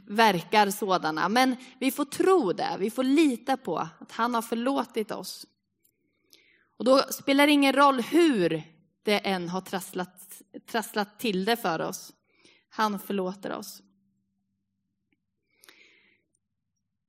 verkar 0.07 0.69
sådana. 0.69 1.29
Men 1.29 1.55
vi 1.79 1.91
får 1.91 2.05
tro 2.05 2.53
det, 2.53 2.75
vi 2.79 2.89
får 2.89 3.03
lita 3.03 3.57
på 3.57 3.77
att 3.77 4.11
han 4.11 4.33
har 4.33 4.41
förlåtit 4.41 5.11
oss. 5.11 5.47
Och 6.77 6.85
då 6.85 6.99
spelar 6.99 7.47
det 7.47 7.53
ingen 7.53 7.73
roll 7.73 8.01
hur 8.01 8.63
det 9.03 9.19
än 9.19 9.49
har 9.49 9.61
trasslat, 9.61 10.41
trasslat 10.65 11.19
till 11.19 11.45
det 11.45 11.57
för 11.57 11.81
oss. 11.81 12.13
Han 12.69 12.99
förlåter 12.99 13.51
oss. 13.51 13.81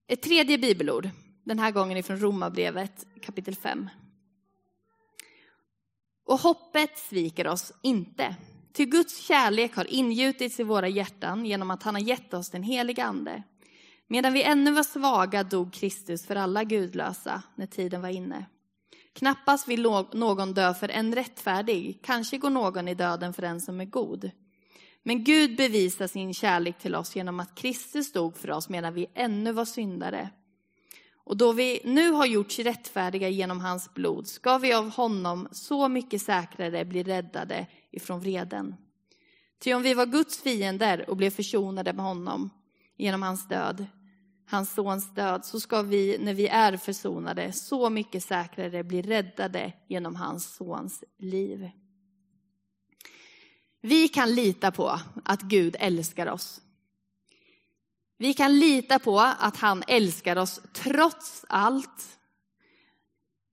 Ett 0.08 0.22
tredje 0.22 0.58
bibelord, 0.58 1.08
den 1.44 1.58
här 1.58 1.70
gången 1.70 1.96
ifrån 1.96 2.18
Romarbrevet 2.18 3.06
kapitel 3.22 3.56
5. 3.56 3.88
Och 6.24 6.38
hoppet 6.38 6.98
sviker 6.98 7.46
oss 7.46 7.72
inte. 7.82 8.36
Till 8.76 8.88
Guds 8.88 9.18
kärlek 9.18 9.76
har 9.76 9.84
ingjutits 9.84 10.60
i 10.60 10.62
våra 10.62 10.88
hjärtan 10.88 11.46
genom 11.46 11.70
att 11.70 11.82
han 11.82 11.94
har 11.94 12.02
gett 12.02 12.34
oss 12.34 12.50
den 12.50 12.62
heliga 12.62 13.04
Ande. 13.04 13.42
Medan 14.06 14.32
vi 14.32 14.42
ännu 14.42 14.72
var 14.72 14.82
svaga 14.82 15.42
dog 15.42 15.72
Kristus 15.72 16.26
för 16.26 16.36
alla 16.36 16.64
gudlösa 16.64 17.42
när 17.54 17.66
tiden 17.66 18.02
var 18.02 18.08
inne. 18.08 18.46
Knappast 19.12 19.68
vill 19.68 19.82
någon 20.12 20.54
dö 20.54 20.74
för 20.74 20.88
en 20.88 21.14
rättfärdig, 21.14 22.00
kanske 22.02 22.38
går 22.38 22.50
någon 22.50 22.88
i 22.88 22.94
döden 22.94 23.32
för 23.32 23.42
en 23.42 23.60
som 23.60 23.80
är 23.80 23.84
god. 23.84 24.30
Men 25.02 25.24
Gud 25.24 25.56
bevisar 25.56 26.06
sin 26.06 26.34
kärlek 26.34 26.78
till 26.78 26.94
oss 26.94 27.16
genom 27.16 27.40
att 27.40 27.54
Kristus 27.54 28.12
dog 28.12 28.36
för 28.36 28.50
oss 28.50 28.68
medan 28.68 28.94
vi 28.94 29.06
ännu 29.14 29.52
var 29.52 29.64
syndare. 29.64 30.30
Och 31.26 31.36
då 31.36 31.52
vi 31.52 31.80
nu 31.84 32.10
har 32.10 32.26
gjorts 32.26 32.58
rättfärdiga 32.58 33.28
genom 33.28 33.60
hans 33.60 33.94
blod 33.94 34.26
ska 34.26 34.58
vi 34.58 34.72
av 34.72 34.90
honom 34.90 35.48
så 35.52 35.88
mycket 35.88 36.22
säkrare 36.22 36.84
bli 36.84 37.02
räddade 37.02 37.66
ifrån 37.90 38.20
vreden. 38.20 38.74
Ty 39.58 39.74
om 39.74 39.82
vi 39.82 39.94
var 39.94 40.06
Guds 40.06 40.42
fiender 40.42 41.10
och 41.10 41.16
blev 41.16 41.30
försonade 41.30 41.92
med 41.92 42.04
honom 42.04 42.50
genom 42.96 43.22
hans 43.22 43.48
död, 43.48 43.86
hans 44.46 44.74
sons 44.74 45.14
död, 45.14 45.44
så 45.44 45.60
ska 45.60 45.82
vi 45.82 46.16
när 46.20 46.34
vi 46.34 46.48
är 46.48 46.76
försonade 46.76 47.52
så 47.52 47.90
mycket 47.90 48.24
säkrare 48.24 48.84
bli 48.84 49.02
räddade 49.02 49.72
genom 49.88 50.16
hans 50.16 50.54
sons 50.54 51.04
liv. 51.18 51.70
Vi 53.80 54.08
kan 54.08 54.34
lita 54.34 54.70
på 54.70 55.00
att 55.24 55.42
Gud 55.42 55.76
älskar 55.78 56.30
oss. 56.30 56.60
Vi 58.18 58.34
kan 58.34 58.58
lita 58.58 58.98
på 58.98 59.20
att 59.20 59.56
han 59.56 59.82
älskar 59.86 60.36
oss 60.36 60.60
trots 60.72 61.44
allt. 61.48 62.18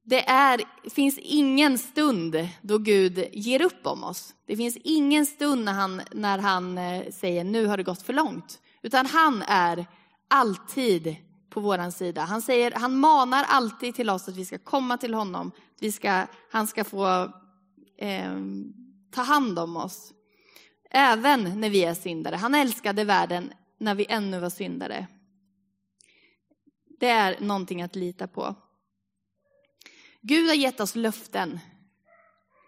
Det 0.06 0.30
är, 0.30 0.62
finns 0.90 1.18
ingen 1.18 1.78
stund 1.78 2.50
då 2.62 2.78
Gud 2.78 3.28
ger 3.32 3.62
upp 3.62 3.88
om 3.88 4.04
oss. 4.04 4.34
Det 4.46 4.58
finns 4.58 4.78
ingen 4.84 5.26
stund 5.26 5.66
när 5.66 5.74
han, 5.74 6.02
när 6.12 6.38
han 6.38 6.78
eh, 6.78 7.12
säger 7.12 7.44
nu 7.44 7.66
har 7.66 7.78
det 7.78 7.84
gått 7.84 8.02
för 8.02 8.14
långt. 8.14 8.62
Utan 8.82 9.06
han 9.06 9.42
är 9.42 9.86
alltid 10.28 11.16
på 11.50 11.60
vår 11.60 11.92
sida. 11.92 12.22
Han, 12.22 12.42
säger, 12.42 12.72
han 12.72 13.00
manar 13.00 13.46
alltid 13.50 13.96
till 13.96 14.10
oss 14.10 14.28
att 14.28 14.36
vi 14.36 14.46
ska 14.46 14.58
komma 14.58 14.98
till 14.98 15.14
honom. 15.14 15.52
Vi 15.80 15.92
ska, 15.92 16.26
han 16.52 16.68
ska 16.68 16.84
få 16.84 17.32
eh, 17.98 18.38
ta 19.12 19.22
hand 19.22 19.60
om 19.60 19.78
oss. 19.78 20.14
Även 20.90 21.62
när 21.62 21.70
vi 21.70 21.84
är 21.84 21.94
syndare. 21.94 22.36
Han 22.36 22.56
älskade 22.56 23.04
världen 23.04 23.54
när 23.84 23.96
vi 23.96 24.06
ännu 24.10 24.40
var 24.40 24.50
syndare. 24.50 25.08
Det 27.00 27.08
är 27.08 27.40
någonting 27.40 27.82
att 27.82 27.96
lita 27.96 28.28
på. 28.28 28.56
Gud 30.22 30.48
har 30.48 30.56
gett 30.56 30.80
oss 30.80 30.96
löften. 30.96 31.60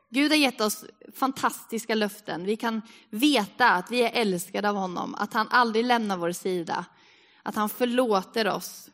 Gud 0.09 0.31
har 0.31 0.37
gett 0.37 0.61
oss 0.61 0.85
fantastiska 1.13 1.95
löften. 1.95 2.45
Vi 2.45 2.55
kan 2.55 2.81
veta 3.09 3.69
att 3.69 3.91
vi 3.91 4.01
är 4.01 4.21
älskade 4.21 4.69
av 4.69 4.75
honom, 4.75 5.15
att 5.15 5.33
han 5.33 5.47
aldrig 5.49 5.85
lämnar 5.85 6.17
vår 6.17 6.31
sida, 6.31 6.85
att 7.43 7.55
han 7.55 7.69
förlåter 7.69 8.47
oss. 8.47 8.89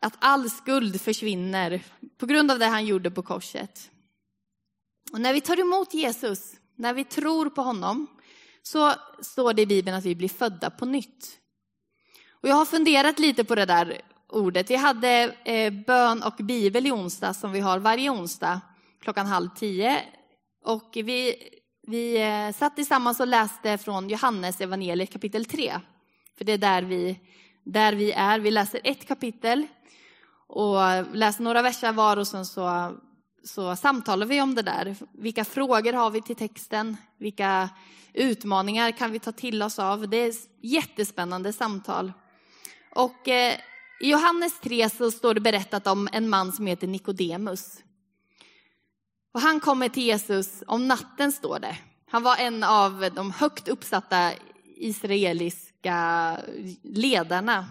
Att 0.00 0.16
all 0.18 0.50
skuld 0.50 1.00
försvinner 1.00 1.84
på 2.18 2.26
grund 2.26 2.50
av 2.50 2.58
det 2.58 2.66
han 2.66 2.86
gjorde 2.86 3.10
på 3.10 3.22
korset. 3.22 3.90
Och 5.12 5.20
när 5.20 5.32
vi 5.32 5.40
tar 5.40 5.60
emot 5.60 5.94
Jesus, 5.94 6.54
när 6.74 6.94
vi 6.94 7.04
tror 7.04 7.50
på 7.50 7.62
honom, 7.62 8.06
så 8.66 8.92
står 9.20 9.52
det 9.52 9.62
i 9.62 9.66
Bibeln 9.66 9.96
att 9.96 10.04
vi 10.04 10.14
blir 10.14 10.28
födda 10.28 10.70
på 10.70 10.84
nytt. 10.84 11.38
Och 12.30 12.48
jag 12.48 12.54
har 12.54 12.64
funderat 12.64 13.18
lite 13.18 13.44
på 13.44 13.54
det 13.54 13.64
där 13.64 14.00
ordet. 14.28 14.70
Vi 14.70 14.76
hade 14.76 15.34
eh, 15.44 15.72
bön 15.72 16.22
och 16.22 16.34
bibel 16.36 16.86
i 16.86 16.90
onsdag 16.90 17.34
som 17.34 17.52
vi 17.52 17.60
har 17.60 17.78
varje 17.78 18.10
onsdag 18.10 18.60
klockan 19.00 19.26
halv 19.26 19.48
tio. 19.56 20.02
Och 20.64 20.90
vi, 20.94 21.34
vi 21.86 22.22
eh, 22.22 22.52
satt 22.52 22.76
tillsammans 22.76 23.20
och 23.20 23.26
läste 23.26 23.78
från 23.78 24.08
Johannes 24.08 24.60
evangeliet 24.60 25.12
kapitel 25.12 25.44
3. 25.44 25.80
För 26.38 26.44
det 26.44 26.52
är 26.52 26.58
där 26.58 26.82
vi, 26.82 27.20
där 27.64 27.92
vi 27.92 28.12
är. 28.12 28.38
Vi 28.38 28.50
läser 28.50 28.80
ett 28.84 29.08
kapitel 29.08 29.66
och 30.46 30.78
läser 31.12 31.42
några 31.42 31.62
verser 31.62 31.92
var 31.92 32.16
och 32.16 32.26
sen 32.26 32.46
så, 32.46 32.92
så 33.46 33.76
samtalar 33.76 34.26
vi 34.26 34.40
om 34.40 34.54
det 34.54 34.62
där. 34.62 34.96
Vilka 35.12 35.44
frågor 35.44 35.92
har 35.92 36.10
vi 36.10 36.22
till 36.22 36.36
texten? 36.36 36.96
Vilka 37.18 37.68
utmaningar 38.12 38.90
kan 38.90 39.12
vi 39.12 39.18
ta 39.18 39.32
till 39.32 39.62
oss 39.62 39.78
av? 39.78 40.08
Det 40.08 40.16
är 40.16 40.34
jättespännande 40.60 41.52
samtal. 41.52 42.12
Och 42.94 43.28
eh, 43.28 43.54
i 44.00 44.10
Johannes 44.10 44.60
3 44.60 44.90
så 44.90 45.10
står 45.10 45.34
det 45.34 45.40
berättat 45.40 45.86
om 45.86 46.08
en 46.12 46.28
man 46.28 46.52
som 46.52 46.66
heter 46.66 46.86
Nikodemus. 46.86 47.78
Och 49.34 49.40
han 49.40 49.60
kommer 49.60 49.88
till 49.88 50.02
Jesus 50.02 50.62
om 50.66 50.88
natten, 50.88 51.32
står 51.32 51.58
det. 51.58 51.78
Han 52.10 52.22
var 52.22 52.36
en 52.36 52.64
av 52.64 53.10
de 53.14 53.30
högt 53.30 53.68
uppsatta 53.68 54.32
israeliska 54.76 56.38
ledarna 56.82 57.66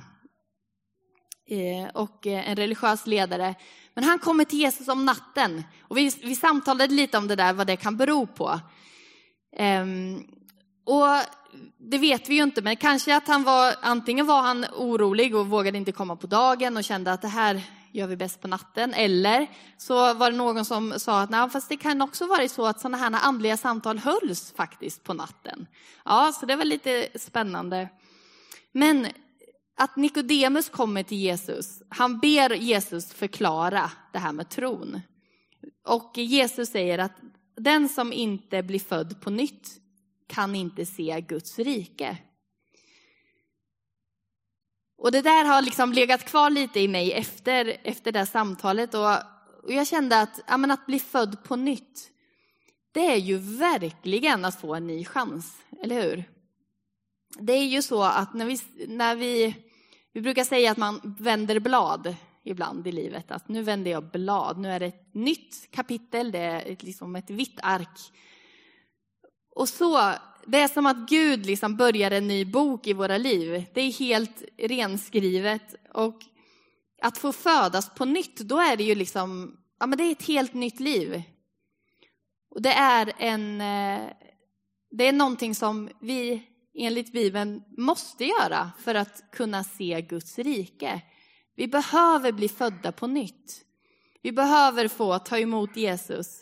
eh, 1.49 1.89
och 1.93 2.27
en 2.27 2.55
religiös 2.55 3.07
ledare. 3.07 3.55
Men 3.95 4.03
han 4.03 4.19
kommer 4.19 4.43
till 4.43 4.59
Jesus 4.59 4.87
om 4.87 5.05
natten. 5.05 5.63
Och 5.81 5.97
vi, 5.97 6.11
vi 6.23 6.35
samtalade 6.35 6.93
lite 6.93 7.17
om 7.17 7.27
det 7.27 7.35
där, 7.35 7.53
vad 7.53 7.67
det 7.67 7.75
kan 7.75 7.97
bero 7.97 8.27
på. 8.27 8.59
Um, 9.59 10.27
och 10.85 11.07
det 11.77 11.97
vet 11.97 12.29
vi 12.29 12.35
ju 12.35 12.43
inte, 12.43 12.61
men 12.61 12.75
kanske 12.75 13.15
att 13.15 13.27
han 13.27 13.43
var, 13.43 13.75
antingen 13.81 14.25
var 14.25 14.41
han 14.41 14.65
orolig 14.75 15.35
och 15.35 15.47
vågade 15.47 15.77
inte 15.77 15.91
komma 15.91 16.15
på 16.15 16.27
dagen 16.27 16.77
och 16.77 16.83
kände 16.83 17.13
att 17.13 17.21
det 17.21 17.27
här 17.27 17.61
gör 17.91 18.07
vi 18.07 18.15
bäst 18.15 18.41
på 18.41 18.47
natten. 18.47 18.93
Eller 18.93 19.47
så 19.77 20.13
var 20.13 20.31
det 20.31 20.37
någon 20.37 20.65
som 20.65 20.93
sa 20.99 21.21
att 21.21 21.29
nej, 21.29 21.49
fast 21.49 21.69
det 21.69 21.77
kan 21.77 22.01
också 22.01 22.27
vara 22.27 22.47
så 22.47 22.65
att 22.65 22.79
sådana 22.79 22.97
här 22.97 23.19
andliga 23.23 23.57
samtal 23.57 23.99
hölls 23.99 24.53
faktiskt 24.57 25.03
på 25.03 25.13
natten. 25.13 25.67
Ja, 26.05 26.31
så 26.39 26.45
det 26.45 26.55
var 26.55 26.65
lite 26.65 27.07
spännande. 27.15 27.89
Men 28.71 29.07
att 29.77 29.95
Nikodemus 29.95 30.69
kommer 30.69 31.03
till 31.03 31.17
Jesus, 31.17 31.83
han 31.89 32.19
ber 32.19 32.49
Jesus 32.55 33.13
förklara 33.13 33.91
det 34.13 34.19
här 34.19 34.33
med 34.33 34.49
tron. 34.49 35.01
Och 35.85 36.17
Jesus 36.17 36.69
säger 36.69 36.99
att 36.99 37.15
den 37.55 37.89
som 37.89 38.13
inte 38.13 38.63
blir 38.63 38.79
född 38.79 39.21
på 39.21 39.29
nytt 39.29 39.81
kan 40.27 40.55
inte 40.55 40.85
se 40.85 41.21
Guds 41.21 41.59
rike. 41.59 42.17
Och 44.97 45.11
det 45.11 45.21
där 45.21 45.45
har 45.45 45.61
liksom 45.61 45.93
legat 45.93 46.25
kvar 46.25 46.49
lite 46.49 46.79
i 46.79 46.87
mig 46.87 47.13
efter, 47.13 47.77
efter 47.83 48.11
det 48.11 48.25
samtalet. 48.25 48.93
Och, 48.93 49.13
och 49.63 49.73
jag 49.73 49.87
kände 49.87 50.21
att, 50.21 50.39
ja, 50.47 50.57
men 50.57 50.71
att 50.71 50.85
bli 50.85 50.99
född 50.99 51.43
på 51.43 51.55
nytt, 51.55 52.11
det 52.91 53.05
är 53.05 53.17
ju 53.17 53.37
verkligen 53.37 54.45
att 54.45 54.61
få 54.61 54.75
en 54.75 54.87
ny 54.87 55.05
chans, 55.05 55.57
eller 55.83 56.03
hur? 56.03 56.23
Det 57.39 57.53
är 57.53 57.65
ju 57.65 57.81
så 57.81 58.03
att 58.03 58.33
när 58.33 58.45
vi, 58.45 58.59
när 58.87 59.15
vi, 59.15 59.55
vi 60.15 60.21
brukar 60.21 60.43
säga 60.43 60.71
att 60.71 60.77
man 60.77 61.15
vänder 61.19 61.59
blad 61.59 62.15
ibland 62.43 62.87
i 62.87 62.91
livet, 62.91 63.31
att 63.31 63.49
nu 63.49 63.61
vänder 63.61 63.91
jag 63.91 64.11
blad, 64.11 64.57
nu 64.57 64.71
är 64.71 64.79
det 64.79 64.85
ett 64.85 65.13
nytt 65.13 65.71
kapitel, 65.71 66.31
det 66.31 66.39
är 66.39 66.71
ett, 66.71 66.83
liksom 66.83 67.15
ett 67.15 67.29
vitt 67.29 67.59
ark. 67.63 67.99
Och 69.55 69.69
så 69.69 70.13
det 70.45 70.59
är 70.59 70.67
som 70.67 70.85
att 70.85 71.09
Gud 71.09 71.45
liksom 71.45 71.77
börjar 71.77 72.11
en 72.11 72.27
ny 72.27 72.45
bok 72.45 72.87
i 72.87 72.93
våra 72.93 73.17
liv. 73.17 73.65
Det 73.73 73.81
är 73.81 73.91
helt 73.91 74.43
renskrivet. 74.57 75.75
Och 75.93 76.21
att 77.01 77.17
få 77.17 77.31
födas 77.31 77.89
på 77.95 78.05
nytt, 78.05 78.37
då 78.37 78.59
är 78.59 78.77
det 78.77 78.83
ju 78.83 78.95
liksom, 78.95 79.57
ja 79.79 79.85
men 79.85 79.97
det 79.97 80.03
är 80.03 80.11
ett 80.11 80.27
helt 80.27 80.53
nytt 80.53 80.79
liv. 80.79 81.23
Och 82.49 82.61
det 82.61 82.73
är 82.73 83.13
en, 83.17 83.61
eh, 83.61 84.09
det 84.91 85.07
är 85.07 85.13
någonting 85.13 85.55
som 85.55 85.89
vi 85.99 86.43
enligt 86.75 87.11
Bibeln 87.11 87.63
måste 87.77 88.25
göra 88.25 88.71
för 88.79 88.95
att 88.95 89.23
kunna 89.31 89.63
se 89.63 90.01
Guds 90.01 90.39
rike. 90.39 91.01
Vi 91.55 91.67
behöver 91.67 92.31
bli 92.31 92.49
födda 92.49 92.91
på 92.91 93.07
nytt. 93.07 93.61
Vi 94.21 94.31
behöver 94.31 94.87
få 94.87 95.19
ta 95.19 95.37
emot 95.37 95.75
Jesus. 95.75 96.41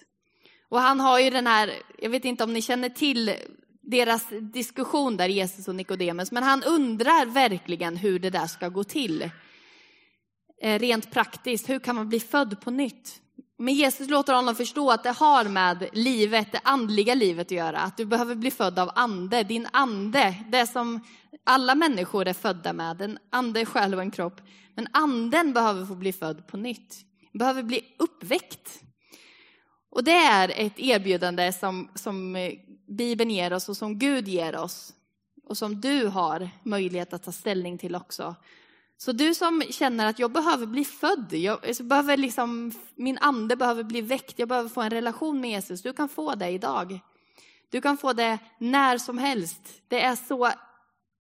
Och 0.69 0.79
han 0.79 0.99
har 0.99 1.19
ju 1.19 1.29
den 1.29 1.47
här, 1.47 1.73
jag 1.97 2.09
vet 2.09 2.25
inte 2.25 2.43
om 2.43 2.53
ni 2.53 2.61
känner 2.61 2.89
till 2.89 3.35
deras 3.81 4.27
diskussion 4.53 5.17
där, 5.17 5.29
Jesus 5.29 5.67
och 5.67 5.75
Nikodemus, 5.75 6.31
men 6.31 6.43
han 6.43 6.63
undrar 6.63 7.25
verkligen 7.25 7.97
hur 7.97 8.19
det 8.19 8.29
där 8.29 8.47
ska 8.47 8.69
gå 8.69 8.83
till. 8.83 9.29
Eh, 10.61 10.79
rent 10.79 11.11
praktiskt, 11.11 11.69
hur 11.69 11.79
kan 11.79 11.95
man 11.95 12.09
bli 12.09 12.19
född 12.19 12.61
på 12.61 12.71
nytt? 12.71 13.21
Men 13.57 13.74
Jesus 13.74 14.10
låter 14.10 14.33
honom 14.33 14.55
förstå 14.55 14.91
att 14.91 15.03
det 15.03 15.12
har 15.12 15.45
med 15.45 15.89
livet, 15.93 16.51
det 16.51 16.62
andliga 16.63 17.15
livet 17.15 17.48
att 17.48 17.51
göra. 17.51 17.79
Att 17.79 17.98
du 17.98 18.05
behöver 18.05 18.36
bli 18.36 18.51
född 18.51 18.79
av 18.79 18.91
ande. 18.95 19.43
Din 19.43 19.67
ande, 19.74 20.36
det 20.51 20.67
som 20.67 21.00
alla 21.43 21.75
människor 21.75 22.27
är 22.27 22.33
födda 22.33 22.73
med, 22.73 23.01
en 23.01 23.17
ande, 23.30 23.65
själ 23.65 23.93
och 23.93 24.01
en 24.01 24.12
kropp. 24.12 24.41
Men 24.75 24.88
anden 24.91 25.54
behöver 25.54 25.86
få 25.86 25.95
bli 25.95 26.13
född 26.13 26.47
på 26.47 26.58
nytt. 26.58 26.95
Behöver 27.34 27.63
bli 27.63 27.95
uppväckt. 27.99 28.80
Och 29.91 30.04
det 30.04 30.12
är 30.12 30.54
ett 30.56 30.80
erbjudande 30.80 31.54
som, 31.54 31.89
som 31.95 32.38
Bibeln 32.88 33.32
ger 33.32 33.54
oss 33.54 33.69
och 33.69 33.77
som 33.77 33.99
Gud 33.99 34.27
ger 34.27 34.56
oss. 34.56 34.93
Och 35.49 35.58
som 35.58 35.82
du 35.82 36.08
har 36.08 36.49
möjlighet 36.63 37.13
att 37.13 37.23
ta 37.23 37.32
ställning 37.32 37.77
till 37.77 37.95
också. 37.95 38.36
Så 38.97 39.12
du 39.12 39.36
som 39.36 39.63
känner 39.69 40.06
att 40.06 40.19
jag 40.19 40.32
behöver 40.32 40.65
bli 40.65 40.86
född, 40.86 41.34
jag 41.34 41.60
behöver 41.84 42.17
liksom, 42.17 42.71
min 42.95 43.17
ande 43.17 43.56
behöver 43.56 43.84
bli 43.84 44.01
väckt, 44.01 44.39
jag 44.39 44.49
behöver 44.49 44.69
få 44.69 44.82
en 44.82 44.89
relation 44.89 45.41
med 45.41 45.49
Jesus. 45.49 45.82
Du 45.82 45.93
kan 45.93 46.10
få 46.10 46.36
det 46.36 46.49
idag. 46.49 46.99
Du 47.69 47.82
kan 47.82 47.97
få 47.97 48.13
det 48.13 48.39
när 48.58 48.97
som 48.97 49.17
helst. 49.17 49.62
Det 49.88 50.01
är 50.01 50.15
så, 50.15 50.49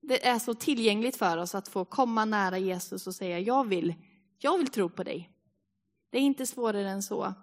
det 0.01 0.27
är 0.27 0.39
så 0.39 0.53
tillgängligt 0.53 1.15
för 1.15 1.37
oss 1.37 1.55
att 1.55 1.67
få 1.67 1.85
komma 1.85 2.25
nära 2.25 2.57
Jesus 2.57 3.07
och 3.07 3.15
säga 3.15 3.39
jag 3.39 3.67
vill, 3.67 3.93
jag 4.39 4.57
vill 4.57 4.67
tro 4.67 4.89
på 4.89 5.03
dig. 5.03 5.29
Det 6.09 6.17
är 6.17 6.21
inte 6.21 6.45
svårare 6.45 6.89
än 6.89 7.03
så 7.03 7.33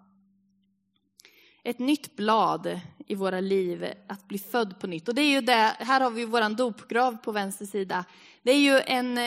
ett 1.63 1.79
nytt 1.79 2.17
blad 2.17 2.81
i 3.07 3.15
våra 3.15 3.41
liv, 3.41 3.93
att 4.07 4.29
bli 4.29 4.39
född 4.39 4.81
på 4.81 4.87
nytt. 4.87 5.09
Och 5.09 5.15
det 5.15 5.23
är 5.23 5.31
ju 5.31 5.41
det, 5.41 5.77
här 5.79 6.01
har 6.01 6.11
vi 6.11 6.25
vår 6.25 6.55
dopgrav 6.55 7.17
på 7.17 7.33
vänster 7.33 7.67
sida. 7.67 8.05
Det 8.43 8.51
är 8.51 8.59
ju 8.59 8.81
en 8.87 9.19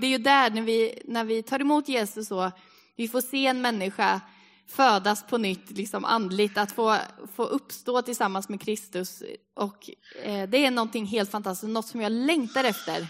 det 0.00 0.06
är 0.06 0.10
ju 0.10 0.18
där 0.18 0.50
när 0.50 0.62
vi, 0.62 1.02
när 1.04 1.24
vi 1.24 1.42
tar 1.42 1.60
emot 1.60 1.88
Jesus 1.88 2.28
så, 2.28 2.50
vi 2.96 3.08
får 3.08 3.20
se 3.20 3.46
en 3.46 3.62
människa 3.62 4.20
födas 4.66 5.26
på 5.26 5.38
nytt, 5.38 5.70
liksom 5.70 6.04
andligt, 6.04 6.58
att 6.58 6.72
få, 6.72 6.96
få 7.36 7.44
uppstå 7.44 8.02
tillsammans 8.02 8.48
med 8.48 8.60
Kristus. 8.60 9.22
Och 9.54 9.90
eh, 10.22 10.48
det 10.48 10.66
är 10.66 10.70
någonting 10.70 11.06
helt 11.06 11.30
fantastiskt, 11.30 11.72
något 11.72 11.86
som 11.86 12.00
jag 12.00 12.12
längtar 12.12 12.64
efter. 12.64 13.06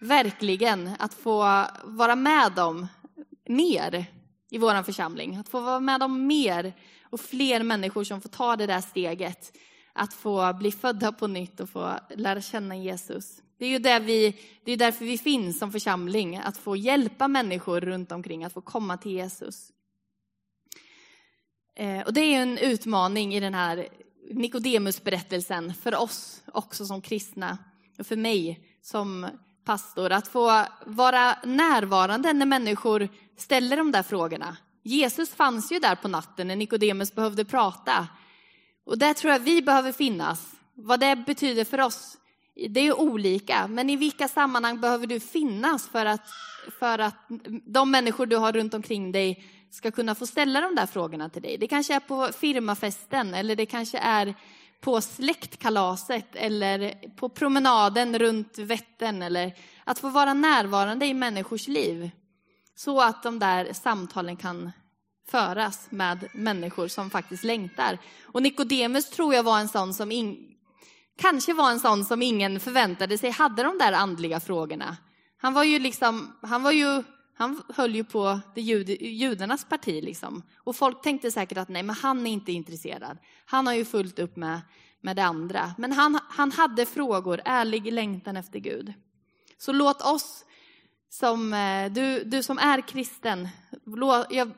Verkligen, 0.00 0.90
att 0.98 1.14
få 1.14 1.66
vara 1.84 2.16
med 2.16 2.58
om 2.58 2.86
mer 3.48 4.06
i 4.50 4.58
vår 4.58 4.82
församling. 4.82 5.36
Att 5.36 5.48
få 5.48 5.60
vara 5.60 5.80
med 5.80 6.02
om 6.02 6.26
mer 6.26 6.72
och 7.10 7.20
fler 7.20 7.62
människor 7.62 8.04
som 8.04 8.20
får 8.20 8.28
ta 8.28 8.56
det 8.56 8.66
där 8.66 8.80
steget 8.80 9.52
att 9.92 10.14
få 10.14 10.52
bli 10.52 10.72
födda 10.72 11.12
på 11.12 11.26
nytt 11.26 11.60
och 11.60 11.70
få 11.70 11.94
lära 12.16 12.40
känna 12.40 12.76
Jesus. 12.76 13.43
Det 13.58 13.64
är 13.64 13.68
ju 13.68 13.78
det 13.78 13.98
vi, 13.98 14.36
det 14.64 14.72
är 14.72 14.76
därför 14.76 15.04
vi 15.04 15.18
finns 15.18 15.58
som 15.58 15.72
församling, 15.72 16.36
att 16.36 16.56
få 16.56 16.76
hjälpa 16.76 17.28
människor 17.28 17.80
runt 17.80 18.12
omkring 18.12 18.44
att 18.44 18.52
få 18.52 18.60
komma 18.60 18.96
till 18.96 19.12
Jesus. 19.12 19.72
Eh, 21.76 22.00
och 22.00 22.12
det 22.12 22.20
är 22.20 22.42
en 22.42 22.58
utmaning 22.58 23.34
i 23.34 23.40
den 23.40 23.54
här 23.54 23.88
Nikodemus-berättelsen 24.30 25.74
för 25.74 25.94
oss 25.94 26.42
också 26.46 26.86
som 26.86 27.00
kristna 27.02 27.58
och 27.98 28.06
för 28.06 28.16
mig 28.16 28.60
som 28.82 29.26
pastor, 29.64 30.12
att 30.12 30.28
få 30.28 30.64
vara 30.86 31.38
närvarande 31.44 32.32
när 32.32 32.46
människor 32.46 33.08
ställer 33.36 33.76
de 33.76 33.92
där 33.92 34.02
frågorna. 34.02 34.56
Jesus 34.82 35.30
fanns 35.30 35.72
ju 35.72 35.78
där 35.78 35.94
på 35.94 36.08
natten 36.08 36.48
när 36.48 36.56
Nikodemus 36.56 37.14
behövde 37.14 37.44
prata. 37.44 38.08
Och 38.86 38.98
där 38.98 39.14
tror 39.14 39.32
jag 39.32 39.40
vi 39.40 39.62
behöver 39.62 39.92
finnas. 39.92 40.52
Vad 40.74 41.00
det 41.00 41.16
betyder 41.16 41.64
för 41.64 41.80
oss, 41.80 42.16
det 42.68 42.80
är 42.80 43.00
olika. 43.00 43.66
Men 43.66 43.90
i 43.90 43.96
vilka 43.96 44.28
sammanhang 44.28 44.80
behöver 44.80 45.06
du 45.06 45.20
finnas 45.20 45.88
för 45.88 46.06
att, 46.06 46.28
för 46.78 46.98
att 46.98 47.16
de 47.66 47.90
människor 47.90 48.26
du 48.26 48.36
har 48.36 48.52
runt 48.52 48.74
omkring 48.74 49.12
dig 49.12 49.44
ska 49.70 49.90
kunna 49.90 50.14
få 50.14 50.26
ställa 50.26 50.60
de 50.60 50.74
där 50.74 50.86
frågorna 50.86 51.28
till 51.28 51.42
dig. 51.42 51.58
Det 51.58 51.66
kanske 51.66 51.94
är 51.94 52.00
på 52.00 52.30
firmafesten 52.32 53.34
eller 53.34 53.56
det 53.56 53.66
kanske 53.66 53.98
är 53.98 54.34
på 54.80 55.00
släktkalaset 55.00 56.26
eller 56.32 56.94
på 57.16 57.28
promenaden 57.28 58.18
runt 58.18 58.58
Vättern 58.58 59.22
eller 59.22 59.54
att 59.84 59.98
få 59.98 60.08
vara 60.08 60.34
närvarande 60.34 61.06
i 61.06 61.14
människors 61.14 61.68
liv. 61.68 62.10
Så 62.74 63.00
att 63.00 63.22
de 63.22 63.38
där 63.38 63.72
samtalen 63.72 64.36
kan 64.36 64.72
föras 65.28 65.86
med 65.90 66.28
människor 66.34 66.88
som 66.88 67.10
faktiskt 67.10 67.44
längtar. 67.44 67.98
Och 68.22 68.42
Nikodemus 68.42 69.10
tror 69.10 69.34
jag 69.34 69.42
var 69.42 69.58
en 69.58 69.68
sån 69.68 69.94
som 69.94 70.12
in, 70.12 70.53
kanske 71.16 71.52
var 71.52 71.70
en 71.70 71.80
sån 71.80 72.04
som 72.04 72.22
ingen 72.22 72.60
förväntade 72.60 73.18
sig 73.18 73.30
hade 73.30 73.62
de 73.62 73.78
där 73.78 73.92
andliga 73.92 74.40
frågorna. 74.40 74.96
Han 75.36 75.54
var 75.54 75.64
ju 75.64 75.78
liksom, 75.78 76.32
han 76.42 76.62
var 76.62 76.72
ju, 76.72 77.02
han 77.34 77.62
höll 77.74 77.94
ju 77.94 78.04
på 78.04 78.40
det 78.54 78.60
jud, 78.60 78.88
judarnas 79.00 79.64
parti 79.64 80.04
liksom. 80.04 80.42
Och 80.56 80.76
folk 80.76 81.02
tänkte 81.02 81.30
säkert 81.30 81.58
att 81.58 81.68
nej, 81.68 81.82
men 81.82 81.96
han 81.96 82.26
är 82.26 82.30
inte 82.30 82.52
intresserad. 82.52 83.18
Han 83.44 83.66
har 83.66 83.74
ju 83.74 83.84
fullt 83.84 84.18
upp 84.18 84.36
med, 84.36 84.60
med 85.00 85.16
det 85.16 85.24
andra. 85.24 85.74
Men 85.78 85.92
han, 85.92 86.18
han 86.28 86.52
hade 86.52 86.86
frågor, 86.86 87.40
ärlig 87.44 87.92
längtan 87.92 88.36
efter 88.36 88.58
Gud. 88.58 88.92
Så 89.58 89.72
låt 89.72 90.02
oss 90.02 90.44
som, 91.10 91.54
eh, 91.54 91.92
du, 91.92 92.24
du 92.24 92.42
som 92.42 92.58
är 92.58 92.80
kristen, 92.80 93.48
jag 94.30 94.50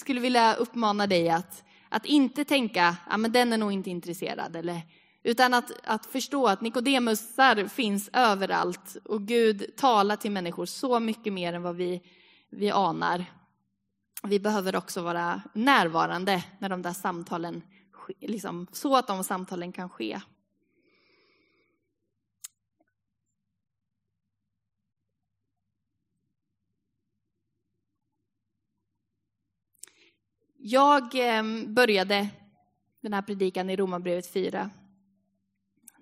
skulle 0.00 0.20
vilja 0.20 0.54
uppmana 0.54 1.06
dig 1.06 1.30
att, 1.30 1.64
att 1.88 2.06
inte 2.06 2.44
tänka, 2.44 2.96
ja 3.10 3.16
men 3.16 3.32
den 3.32 3.52
är 3.52 3.58
nog 3.58 3.72
inte 3.72 3.90
intresserad, 3.90 4.56
eller, 4.56 4.80
utan 5.26 5.54
att, 5.54 5.72
att 5.84 6.06
förstå 6.06 6.46
att 6.46 6.60
Nikodemusar 6.60 7.68
finns 7.68 8.10
överallt 8.12 8.96
och 9.04 9.22
Gud 9.22 9.76
talar 9.76 10.16
till 10.16 10.30
människor 10.30 10.66
så 10.66 11.00
mycket 11.00 11.32
mer 11.32 11.52
än 11.52 11.62
vad 11.62 11.76
vi, 11.76 12.02
vi 12.50 12.70
anar. 12.70 13.24
Vi 14.22 14.40
behöver 14.40 14.76
också 14.76 15.02
vara 15.02 15.42
närvarande 15.52 16.44
när 16.58 16.68
de 16.68 16.82
där 16.82 16.92
samtalen, 16.92 17.62
liksom, 18.20 18.66
så 18.72 18.96
att 18.96 19.06
de 19.06 19.24
samtalen 19.24 19.72
kan 19.72 19.88
ske. 19.88 20.20
Jag 30.56 31.36
eh, 31.36 31.42
började 31.66 32.28
den 33.00 33.12
här 33.12 33.22
predikan 33.22 33.70
i 33.70 33.76
Romarbrevet 33.76 34.32
4. 34.32 34.70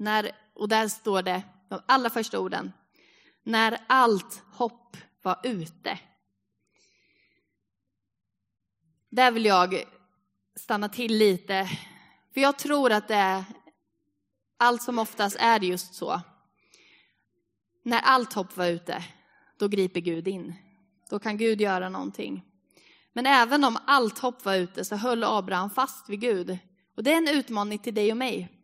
När, 0.04 0.32
och 0.54 0.68
där 0.68 0.88
står 0.88 1.22
det, 1.22 1.42
de 1.68 1.80
allra 1.86 2.10
första 2.10 2.38
orden, 2.38 2.72
när 3.42 3.78
allt 3.86 4.42
hopp 4.52 4.96
var 5.22 5.40
ute. 5.42 5.98
Där 9.10 9.30
vill 9.30 9.44
jag 9.44 9.84
stanna 10.56 10.88
till 10.88 11.18
lite, 11.18 11.70
för 12.34 12.40
jag 12.40 12.58
tror 12.58 12.92
att 12.92 13.08
det 13.08 13.14
är, 13.14 13.44
allt 14.56 14.82
som 14.82 14.98
oftast 14.98 15.36
är 15.40 15.60
just 15.60 15.94
så. 15.94 16.20
När 17.82 18.00
allt 18.00 18.32
hopp 18.32 18.56
var 18.56 18.66
ute, 18.66 19.04
då 19.58 19.68
griper 19.68 20.00
Gud 20.00 20.28
in. 20.28 20.54
Då 21.10 21.18
kan 21.18 21.36
Gud 21.36 21.60
göra 21.60 21.88
någonting. 21.88 22.44
Men 23.12 23.26
även 23.26 23.64
om 23.64 23.78
allt 23.86 24.18
hopp 24.18 24.44
var 24.44 24.54
ute 24.54 24.84
så 24.84 24.96
höll 24.96 25.24
Abraham 25.24 25.70
fast 25.70 26.08
vid 26.08 26.20
Gud. 26.20 26.58
Och 26.96 27.02
det 27.02 27.12
är 27.12 27.16
en 27.16 27.28
utmaning 27.28 27.78
till 27.78 27.94
dig 27.94 28.10
och 28.10 28.16
mig. 28.16 28.63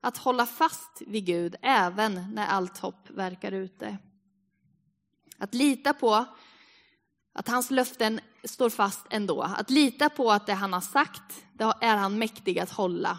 Att 0.00 0.16
hålla 0.16 0.46
fast 0.46 1.02
vid 1.06 1.26
Gud 1.26 1.56
även 1.62 2.34
när 2.34 2.46
allt 2.46 2.78
hopp 2.78 3.10
verkar 3.10 3.52
ute. 3.52 3.98
Att 5.38 5.54
lita 5.54 5.94
på 5.94 6.24
att 7.32 7.48
hans 7.48 7.70
löften 7.70 8.20
står 8.44 8.70
fast 8.70 9.06
ändå. 9.10 9.42
Att 9.42 9.70
lita 9.70 10.08
på 10.08 10.32
att 10.32 10.46
det 10.46 10.54
han 10.54 10.72
har 10.72 10.80
sagt, 10.80 11.44
det 11.52 11.72
är 11.80 11.96
han 11.96 12.18
mäktig 12.18 12.58
att 12.58 12.70
hålla. 12.70 13.18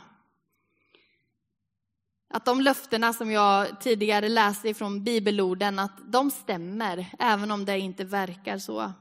Att 2.34 2.46
de 2.46 2.62
löftena 2.62 3.14
som 3.14 3.32
jag 3.32 3.82
tidigare 3.82 4.30
läste 4.30 4.74
från 4.74 5.04
bibelorden, 5.04 5.80
att 5.80 6.12
de 6.12 6.32
stämmer, 6.32 7.16
även 7.20 7.52
om 7.52 7.66
det 7.66 7.80
inte 7.80 8.04
verkar 8.04 8.58
så. 8.58 8.94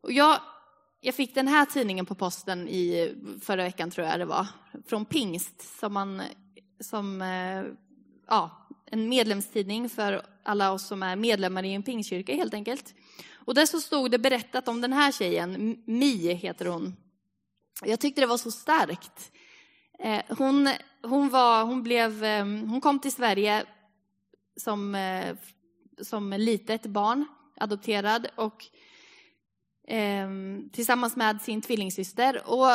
Och 0.00 0.12
jag 0.12 0.40
jag 1.06 1.14
fick 1.14 1.34
den 1.34 1.48
här 1.48 1.64
tidningen 1.64 2.06
på 2.06 2.14
posten 2.14 2.68
i 2.68 3.14
förra 3.42 3.62
veckan, 3.62 3.90
tror 3.90 4.06
jag 4.06 4.20
det 4.20 4.24
var, 4.24 4.46
från 4.86 5.04
Pingst, 5.04 5.78
som, 5.78 5.92
man, 5.92 6.22
som 6.80 7.22
eh, 7.22 7.64
ja, 8.26 8.68
en 8.90 9.08
medlemstidning 9.08 9.88
för 9.88 10.26
alla 10.42 10.72
oss 10.72 10.86
som 10.86 11.02
är 11.02 11.16
medlemmar 11.16 11.64
i 11.64 11.74
en 11.74 11.82
pingstkyrka 11.82 12.34
helt 12.34 12.54
enkelt. 12.54 12.94
Och 13.34 13.54
där 13.54 13.66
så 13.66 13.80
stod 13.80 14.10
det 14.10 14.18
berättat 14.18 14.68
om 14.68 14.80
den 14.80 14.92
här 14.92 15.12
tjejen, 15.12 15.82
Mi 15.86 16.34
heter 16.34 16.66
hon. 16.66 16.96
Jag 17.84 18.00
tyckte 18.00 18.20
det 18.20 18.26
var 18.26 18.36
så 18.36 18.50
starkt. 18.50 19.32
Eh, 19.98 20.22
hon, 20.28 20.68
hon, 21.02 21.28
var, 21.28 21.64
hon, 21.64 21.82
blev, 21.82 22.24
eh, 22.24 22.44
hon 22.44 22.80
kom 22.80 22.98
till 22.98 23.12
Sverige 23.12 23.64
som, 24.56 24.94
eh, 24.94 25.36
som 26.02 26.32
litet 26.32 26.86
barn, 26.86 27.26
adopterad, 27.60 28.26
och 28.34 28.64
eh, 29.88 30.28
tillsammans 30.72 31.16
med 31.16 31.42
sin 31.42 31.62
tvillingsyster 31.62 32.42
och 32.46 32.68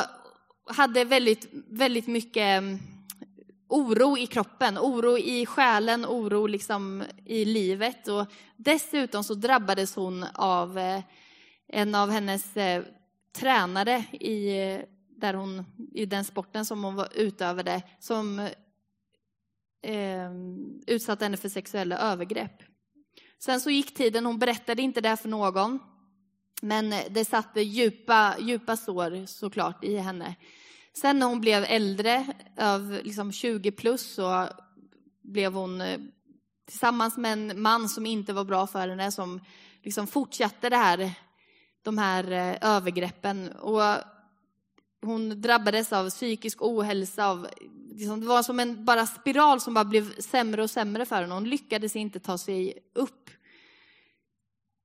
hade 0.73 1.03
väldigt, 1.03 1.49
väldigt 1.67 2.07
mycket 2.07 2.63
oro 3.71 4.17
i 4.17 4.27
kroppen, 4.27 4.77
oro 4.77 5.17
i 5.17 5.45
själen, 5.45 6.05
oro 6.05 6.47
liksom 6.47 7.03
i 7.25 7.45
livet. 7.45 8.07
Och 8.07 8.27
dessutom 8.57 9.23
så 9.23 9.33
drabbades 9.33 9.95
hon 9.95 10.25
av 10.33 10.77
eh, 10.77 11.01
en 11.67 11.95
av 11.95 12.09
hennes 12.09 12.57
eh, 12.57 12.83
tränare 13.35 14.05
i, 14.11 14.61
eh, 14.61 14.79
där 15.17 15.33
hon, 15.33 15.65
i 15.93 16.05
den 16.05 16.25
sporten 16.25 16.65
som 16.65 16.83
hon 16.83 16.95
var 16.95 17.07
utövade 17.15 17.81
som 17.99 18.39
eh, 19.81 20.31
utsatte 20.87 21.25
henne 21.25 21.37
för 21.37 21.49
sexuella 21.49 21.97
övergrepp. 21.97 22.63
Sen 23.39 23.61
så 23.61 23.69
gick 23.69 23.93
tiden, 23.93 24.25
hon 24.25 24.39
berättade 24.39 24.81
inte 24.81 25.01
det 25.01 25.17
för 25.17 25.29
någon. 25.29 25.79
Men 26.61 26.93
det 27.09 27.25
satte 27.25 27.61
djupa, 27.61 28.35
djupa 28.39 28.77
sår 28.77 29.25
såklart 29.25 29.83
i 29.83 29.97
henne. 29.97 30.35
Sen 30.97 31.19
när 31.19 31.27
hon 31.27 31.41
blev 31.41 31.63
äldre, 31.67 32.25
av 32.57 32.99
liksom 33.03 33.31
20 33.31 33.71
plus, 33.71 34.13
så 34.13 34.47
blev 35.21 35.53
hon 35.53 35.81
eh, 35.81 35.99
tillsammans 36.67 37.17
med 37.17 37.33
en 37.33 37.61
man 37.61 37.89
som 37.89 38.05
inte 38.05 38.33
var 38.33 38.43
bra 38.43 38.67
för 38.67 38.87
henne, 38.87 39.11
som 39.11 39.41
liksom 39.83 40.07
fortsatte 40.07 40.69
det 40.69 40.77
här, 40.77 41.13
de 41.83 41.97
här 41.97 42.31
eh, 42.31 42.57
övergreppen. 42.61 43.51
Och 43.51 43.81
hon 45.01 45.41
drabbades 45.41 45.93
av 45.93 46.09
psykisk 46.09 46.61
ohälsa, 46.61 47.27
av, 47.27 47.47
liksom, 47.91 48.19
det 48.19 48.27
var 48.27 48.43
som 48.43 48.59
en 48.59 48.85
bara 48.85 49.05
spiral 49.05 49.61
som 49.61 49.73
bara 49.73 49.85
blev 49.85 50.19
sämre 50.19 50.63
och 50.63 50.69
sämre 50.69 51.05
för 51.05 51.15
henne. 51.15 51.33
Hon 51.33 51.49
lyckades 51.49 51.95
inte 51.95 52.19
ta 52.19 52.37
sig 52.37 52.73
upp 52.95 53.29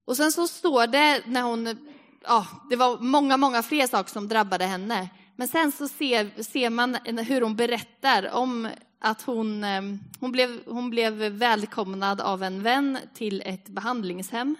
och 0.06 0.16
sen 0.16 0.32
så 0.32 0.48
står 0.48 0.86
det 0.86 1.22
när 1.26 1.42
hon, 1.42 1.88
ja, 2.22 2.46
det 2.70 2.76
var 2.76 2.98
många, 2.98 3.36
många 3.36 3.62
fler 3.62 3.86
saker 3.86 4.10
som 4.10 4.28
drabbade 4.28 4.64
henne. 4.64 5.08
Men 5.36 5.48
sen 5.48 5.72
så 5.72 5.88
ser, 5.88 6.42
ser 6.42 6.70
man 6.70 6.94
hur 7.04 7.40
hon 7.40 7.56
berättar 7.56 8.30
om 8.32 8.68
att 8.98 9.22
hon, 9.22 9.64
eh, 9.64 9.82
hon, 10.20 10.32
blev, 10.32 10.60
hon 10.66 10.90
blev 10.90 11.12
välkomnad 11.14 12.20
av 12.20 12.42
en 12.42 12.62
vän 12.62 12.98
till 13.14 13.42
ett 13.46 13.68
behandlingshem. 13.68 14.56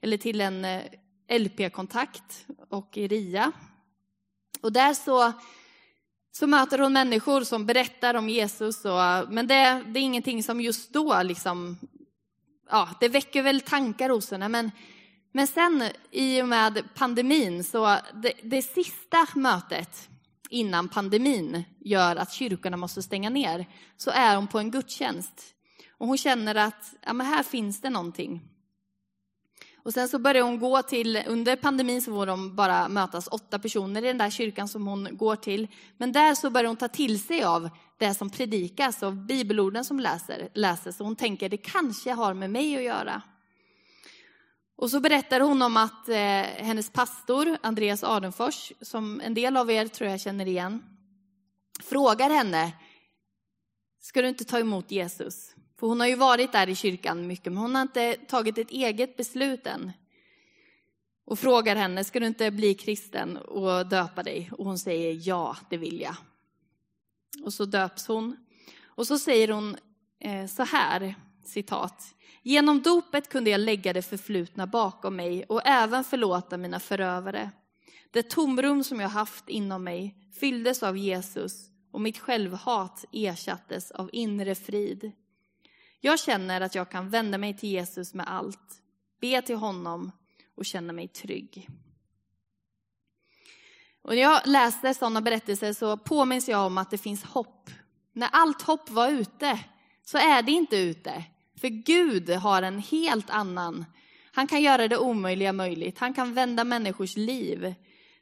Eller 0.00 0.16
till 0.16 0.40
en 0.40 0.64
eh, 0.64 0.82
LP-kontakt 1.28 2.46
och 2.68 2.96
i 2.96 3.08
RIA. 3.08 3.52
Och 4.60 4.72
där 4.72 4.94
så, 4.94 5.32
så 6.32 6.46
möter 6.46 6.78
hon 6.78 6.92
människor 6.92 7.40
som 7.40 7.66
berättar 7.66 8.14
om 8.14 8.28
Jesus. 8.28 8.84
Och, 8.84 9.32
men 9.32 9.46
det, 9.46 9.82
det 9.86 10.00
är 10.00 10.02
ingenting 10.02 10.42
som 10.42 10.60
just 10.60 10.92
då 10.92 11.22
liksom 11.22 11.78
ja, 12.70 12.88
det 13.00 13.08
väcker 13.08 13.42
väl 13.42 13.60
tankar 13.60 14.10
hos 14.10 14.30
henne. 14.30 14.48
Men, 14.48 14.70
men 15.36 15.46
sen 15.46 15.84
i 16.10 16.42
och 16.42 16.48
med 16.48 16.84
pandemin, 16.94 17.64
så 17.64 17.98
det, 18.14 18.32
det 18.42 18.62
sista 18.62 19.26
mötet 19.34 20.08
innan 20.50 20.88
pandemin 20.88 21.64
gör 21.80 22.16
att 22.16 22.32
kyrkorna 22.32 22.76
måste 22.76 23.02
stänga 23.02 23.30
ner, 23.30 23.66
så 23.96 24.10
är 24.10 24.36
hon 24.36 24.46
på 24.46 24.58
en 24.58 24.70
gudstjänst. 24.70 25.42
Och 25.98 26.06
hon 26.06 26.18
känner 26.18 26.54
att 26.54 26.94
ja, 27.06 27.12
men 27.12 27.26
här 27.26 27.42
finns 27.42 27.80
det 27.80 27.90
någonting. 27.90 28.40
Och 29.82 29.92
sen 29.92 30.08
så 30.08 30.18
börjar 30.18 30.42
hon 30.42 30.58
gå 30.58 30.82
till, 30.82 31.22
under 31.26 31.56
pandemin 31.56 32.02
så 32.02 32.10
får 32.10 32.26
de 32.26 32.56
bara 32.56 32.88
mötas 32.88 33.28
åtta 33.30 33.58
personer 33.58 34.04
i 34.04 34.06
den 34.06 34.18
där 34.18 34.30
kyrkan 34.30 34.68
som 34.68 34.86
hon 34.86 35.08
går 35.12 35.36
till. 35.36 35.68
Men 35.96 36.12
där 36.12 36.34
så 36.34 36.50
börjar 36.50 36.68
hon 36.68 36.76
ta 36.76 36.88
till 36.88 37.20
sig 37.20 37.44
av 37.44 37.70
det 37.98 38.14
som 38.14 38.30
predikas 38.30 39.02
och 39.02 39.12
bibelorden 39.12 39.84
som 39.84 40.00
läser, 40.00 40.48
läses. 40.54 41.00
Och 41.00 41.06
hon 41.06 41.16
tänker, 41.16 41.48
det 41.48 41.56
kanske 41.56 42.12
har 42.12 42.34
med 42.34 42.50
mig 42.50 42.76
att 42.76 42.82
göra. 42.82 43.22
Och 44.76 44.90
så 44.90 45.00
berättar 45.00 45.40
hon 45.40 45.62
om 45.62 45.76
att 45.76 46.08
eh, 46.08 46.16
hennes 46.16 46.90
pastor, 46.90 47.58
Andreas 47.62 48.04
Adenfors, 48.04 48.72
som 48.80 49.20
en 49.20 49.34
del 49.34 49.56
av 49.56 49.70
er 49.70 49.86
tror 49.86 50.10
jag 50.10 50.20
känner 50.20 50.46
igen, 50.46 50.82
frågar 51.80 52.30
henne, 52.30 52.72
ska 54.00 54.22
du 54.22 54.28
inte 54.28 54.44
ta 54.44 54.58
emot 54.58 54.90
Jesus? 54.90 55.54
För 55.78 55.86
hon 55.86 56.00
har 56.00 56.06
ju 56.06 56.16
varit 56.16 56.52
där 56.52 56.68
i 56.68 56.74
kyrkan 56.74 57.26
mycket, 57.26 57.52
men 57.52 57.62
hon 57.62 57.74
har 57.74 57.82
inte 57.82 58.14
tagit 58.14 58.58
ett 58.58 58.70
eget 58.70 59.16
beslut 59.16 59.66
än. 59.66 59.92
Och 61.24 61.38
frågar 61.38 61.76
henne, 61.76 62.04
ska 62.04 62.20
du 62.20 62.26
inte 62.26 62.50
bli 62.50 62.74
kristen 62.74 63.36
och 63.36 63.86
döpa 63.86 64.22
dig? 64.22 64.50
Och 64.52 64.64
hon 64.64 64.78
säger, 64.78 65.28
ja, 65.28 65.56
det 65.70 65.76
vill 65.76 66.00
jag. 66.00 66.16
Och 67.44 67.52
så 67.52 67.64
döps 67.64 68.06
hon. 68.06 68.36
Och 68.84 69.06
så 69.06 69.18
säger 69.18 69.48
hon 69.48 69.76
eh, 70.18 70.46
så 70.46 70.62
här, 70.62 71.14
citat. 71.44 72.14
Genom 72.46 72.82
dopet 72.82 73.28
kunde 73.28 73.50
jag 73.50 73.60
lägga 73.60 73.92
det 73.92 74.02
förflutna 74.02 74.66
bakom 74.66 75.16
mig 75.16 75.44
och 75.44 75.66
även 75.66 76.04
förlåta 76.04 76.56
mina 76.56 76.80
förövare. 76.80 77.50
Det 78.10 78.30
tomrum 78.30 78.84
som 78.84 79.00
jag 79.00 79.08
haft 79.08 79.48
inom 79.48 79.84
mig 79.84 80.16
fylldes 80.40 80.82
av 80.82 80.96
Jesus 80.96 81.70
och 81.92 82.00
mitt 82.00 82.18
självhat 82.18 83.04
ersattes 83.12 83.90
av 83.90 84.10
inre 84.12 84.54
frid. 84.54 85.12
Jag 86.00 86.20
känner 86.20 86.60
att 86.60 86.74
jag 86.74 86.90
kan 86.90 87.10
vända 87.10 87.38
mig 87.38 87.56
till 87.56 87.68
Jesus 87.68 88.14
med 88.14 88.28
allt, 88.28 88.82
be 89.20 89.42
till 89.42 89.56
honom 89.56 90.12
och 90.56 90.64
känna 90.64 90.92
mig 90.92 91.08
trygg. 91.08 91.68
Och 94.02 94.10
när 94.10 94.22
jag 94.22 94.40
läser 94.46 94.92
sådana 94.92 95.20
berättelser 95.20 95.72
så 95.72 95.96
påminns 95.96 96.48
jag 96.48 96.66
om 96.66 96.78
att 96.78 96.90
det 96.90 96.98
finns 96.98 97.24
hopp. 97.24 97.70
När 98.12 98.28
allt 98.32 98.62
hopp 98.62 98.90
var 98.90 99.08
ute 99.08 99.60
så 100.04 100.18
är 100.18 100.42
det 100.42 100.52
inte 100.52 100.76
ute. 100.76 101.24
För 101.60 101.68
Gud 101.68 102.30
har 102.30 102.62
en 102.62 102.78
helt 102.78 103.30
annan, 103.30 103.84
han 104.32 104.46
kan 104.46 104.62
göra 104.62 104.88
det 104.88 104.98
omöjliga 104.98 105.52
möjligt. 105.52 105.98
Han 105.98 106.14
kan 106.14 106.34
vända 106.34 106.64
människors 106.64 107.16
liv 107.16 107.74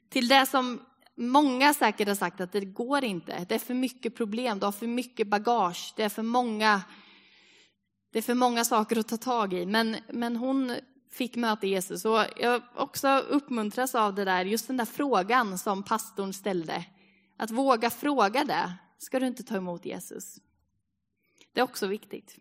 till 0.09 0.29
det 0.29 0.47
som 0.47 0.81
många 1.15 1.75
säkert 1.75 2.09
har 2.09 2.15
sagt 2.15 2.41
att 2.41 2.53
det 2.53 2.65
går 2.65 3.05
inte. 3.05 3.47
Det 3.49 3.55
är 3.55 3.59
för 3.59 3.75
mycket 3.75 4.17
problem, 4.17 4.59
du 4.59 4.65
har 4.65 4.73
för 4.73 4.87
mycket 4.87 5.27
bagage, 5.27 5.93
det 5.97 6.03
är 6.03 6.09
för 6.09 6.23
många, 6.23 6.83
det 8.13 8.19
är 8.19 8.23
för 8.23 8.35
många 8.35 8.65
saker 8.65 8.99
att 8.99 9.09
ta 9.09 9.17
tag 9.17 9.55
i. 9.55 9.67
Men, 9.67 9.97
men 10.09 10.37
hon 10.37 10.77
fick 11.11 11.37
möta 11.37 11.67
Jesus. 11.67 12.05
Och 12.05 12.25
jag 12.37 12.63
också 12.77 13.09
uppmuntras 13.19 13.95
av 13.95 14.15
det 14.15 14.25
där, 14.25 14.45
just 14.45 14.67
den 14.67 14.77
där 14.77 14.85
frågan 14.85 15.59
som 15.59 15.83
pastorn 15.83 16.33
ställde. 16.33 16.85
Att 17.37 17.51
våga 17.51 17.91
fråga 17.91 18.45
det. 18.45 18.73
Ska 18.99 19.21
du 19.21 19.27
inte 19.27 19.43
ta 19.43 19.57
emot 19.57 19.85
Jesus? 19.85 20.37
Det 21.53 21.61
är 21.61 21.65
också 21.65 21.87
viktigt. 21.87 22.37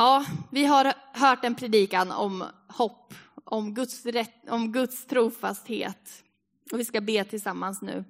Ja, 0.00 0.24
vi 0.50 0.64
har 0.64 0.94
hört 1.12 1.44
en 1.44 1.54
predikan 1.54 2.12
om 2.12 2.44
hopp, 2.68 3.14
om 3.44 3.74
Guds, 3.74 4.06
rätt, 4.06 4.48
om 4.48 4.72
Guds 4.72 5.06
trofasthet. 5.06 6.24
Och 6.72 6.80
vi 6.80 6.84
ska 6.84 7.00
be 7.00 7.24
tillsammans 7.24 7.82
nu. 7.82 8.04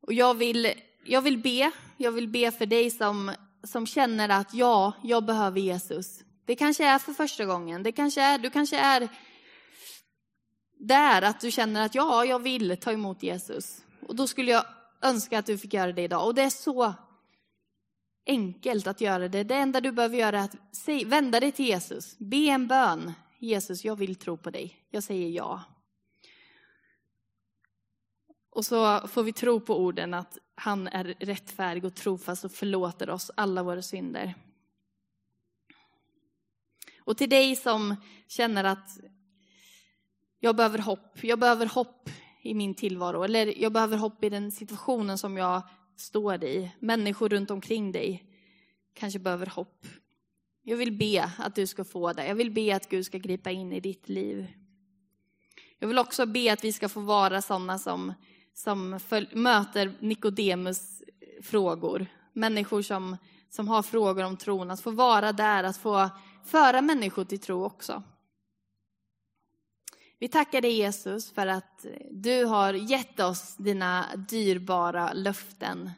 Och 0.00 0.12
jag 0.12 0.34
vill, 0.34 0.72
jag 1.04 1.22
vill 1.22 1.38
be, 1.38 1.70
jag 1.96 2.12
vill 2.12 2.28
be 2.28 2.50
för 2.50 2.66
dig 2.66 2.90
som, 2.90 3.32
som 3.62 3.86
känner 3.86 4.28
att 4.28 4.54
ja, 4.54 4.92
jag 5.02 5.24
behöver 5.24 5.60
Jesus. 5.60 6.20
Det 6.44 6.56
kanske 6.56 6.84
är 6.86 6.98
för 6.98 7.12
första 7.12 7.44
gången, 7.44 7.82
det 7.82 7.92
kanske 7.92 8.22
är, 8.22 8.38
du 8.38 8.50
kanske 8.50 8.78
är 8.78 9.08
där 10.78 11.22
att 11.22 11.40
du 11.40 11.50
känner 11.50 11.84
att 11.84 11.94
ja, 11.94 12.24
jag 12.24 12.38
vill 12.38 12.76
ta 12.76 12.92
emot 12.92 13.22
Jesus. 13.22 13.84
Och 14.08 14.16
då 14.16 14.26
skulle 14.26 14.50
jag 14.50 14.64
önska 15.02 15.38
att 15.38 15.46
du 15.46 15.58
fick 15.58 15.74
göra 15.74 15.92
det 15.92 16.02
idag. 16.02 16.26
Och 16.26 16.34
det 16.34 16.42
är 16.42 16.50
så 16.50 16.94
enkelt 18.26 18.86
att 18.86 19.00
göra 19.00 19.28
det. 19.28 19.44
Det 19.44 19.54
enda 19.54 19.80
du 19.80 19.92
behöver 19.92 20.18
göra 20.18 20.38
är 20.38 20.44
att 20.44 20.56
säg, 20.72 21.04
vända 21.04 21.40
dig 21.40 21.52
till 21.52 21.66
Jesus. 21.66 22.18
Be 22.18 22.36
en 22.36 22.66
bön. 22.66 23.12
Jesus, 23.38 23.84
jag 23.84 23.96
vill 23.96 24.16
tro 24.16 24.36
på 24.36 24.50
dig. 24.50 24.76
Jag 24.90 25.02
säger 25.02 25.28
ja. 25.28 25.62
Och 28.50 28.64
så 28.64 29.08
får 29.08 29.22
vi 29.22 29.32
tro 29.32 29.60
på 29.60 29.78
orden 29.78 30.14
att 30.14 30.38
han 30.54 30.88
är 30.88 31.04
rättfärdig 31.04 31.84
och 31.84 31.94
trofast 31.94 32.44
och 32.44 32.52
förlåter 32.52 33.10
oss 33.10 33.30
alla 33.34 33.62
våra 33.62 33.82
synder. 33.82 34.34
Och 36.98 37.16
till 37.16 37.30
dig 37.30 37.56
som 37.56 37.96
känner 38.28 38.64
att 38.64 38.98
jag 40.40 40.56
behöver 40.56 40.78
hopp, 40.78 41.24
jag 41.24 41.38
behöver 41.38 41.66
hopp 41.66 42.10
i 42.42 42.54
min 42.54 42.74
tillvaro, 42.74 43.22
eller 43.22 43.62
jag 43.62 43.72
behöver 43.72 43.96
hopp 43.96 44.24
i 44.24 44.28
den 44.28 44.52
situationen 44.52 45.18
som 45.18 45.36
jag 45.36 45.62
står 45.96 46.44
i. 46.44 46.70
Människor 46.78 47.28
runt 47.28 47.50
omkring 47.50 47.92
dig 47.92 48.24
kanske 48.94 49.18
behöver 49.18 49.46
hopp. 49.46 49.86
Jag 50.62 50.76
vill 50.76 50.92
be 50.92 51.30
att 51.38 51.54
du 51.54 51.66
ska 51.66 51.84
få 51.84 52.12
det. 52.12 52.26
Jag 52.26 52.34
vill 52.34 52.50
be 52.50 52.76
att 52.76 52.88
Gud 52.88 53.06
ska 53.06 53.18
gripa 53.18 53.50
in 53.50 53.72
i 53.72 53.80
ditt 53.80 54.08
liv. 54.08 54.46
Jag 55.78 55.88
vill 55.88 55.98
också 55.98 56.26
be 56.26 56.52
att 56.52 56.64
vi 56.64 56.72
ska 56.72 56.88
få 56.88 57.00
vara 57.00 57.42
sådana 57.42 57.78
som, 57.78 58.12
som 58.54 59.00
för, 59.00 59.36
möter 59.36 59.94
Nikodemus 60.00 61.02
frågor. 61.42 62.06
Människor 62.32 62.82
som, 62.82 63.16
som 63.50 63.68
har 63.68 63.82
frågor 63.82 64.24
om 64.24 64.36
tron. 64.36 64.70
Att 64.70 64.80
få 64.80 64.90
vara 64.90 65.32
där, 65.32 65.64
att 65.64 65.76
få 65.76 66.10
föra 66.44 66.80
människor 66.82 67.24
till 67.24 67.38
tro 67.38 67.64
också. 67.64 68.02
Vi 70.24 70.28
tackar 70.28 70.60
dig 70.60 70.72
Jesus 70.72 71.30
för 71.30 71.46
att 71.46 71.86
du 72.10 72.44
har 72.44 72.74
gett 72.74 73.20
oss 73.20 73.56
dina 73.56 74.06
dyrbara 74.16 75.12
löften. 75.12 75.90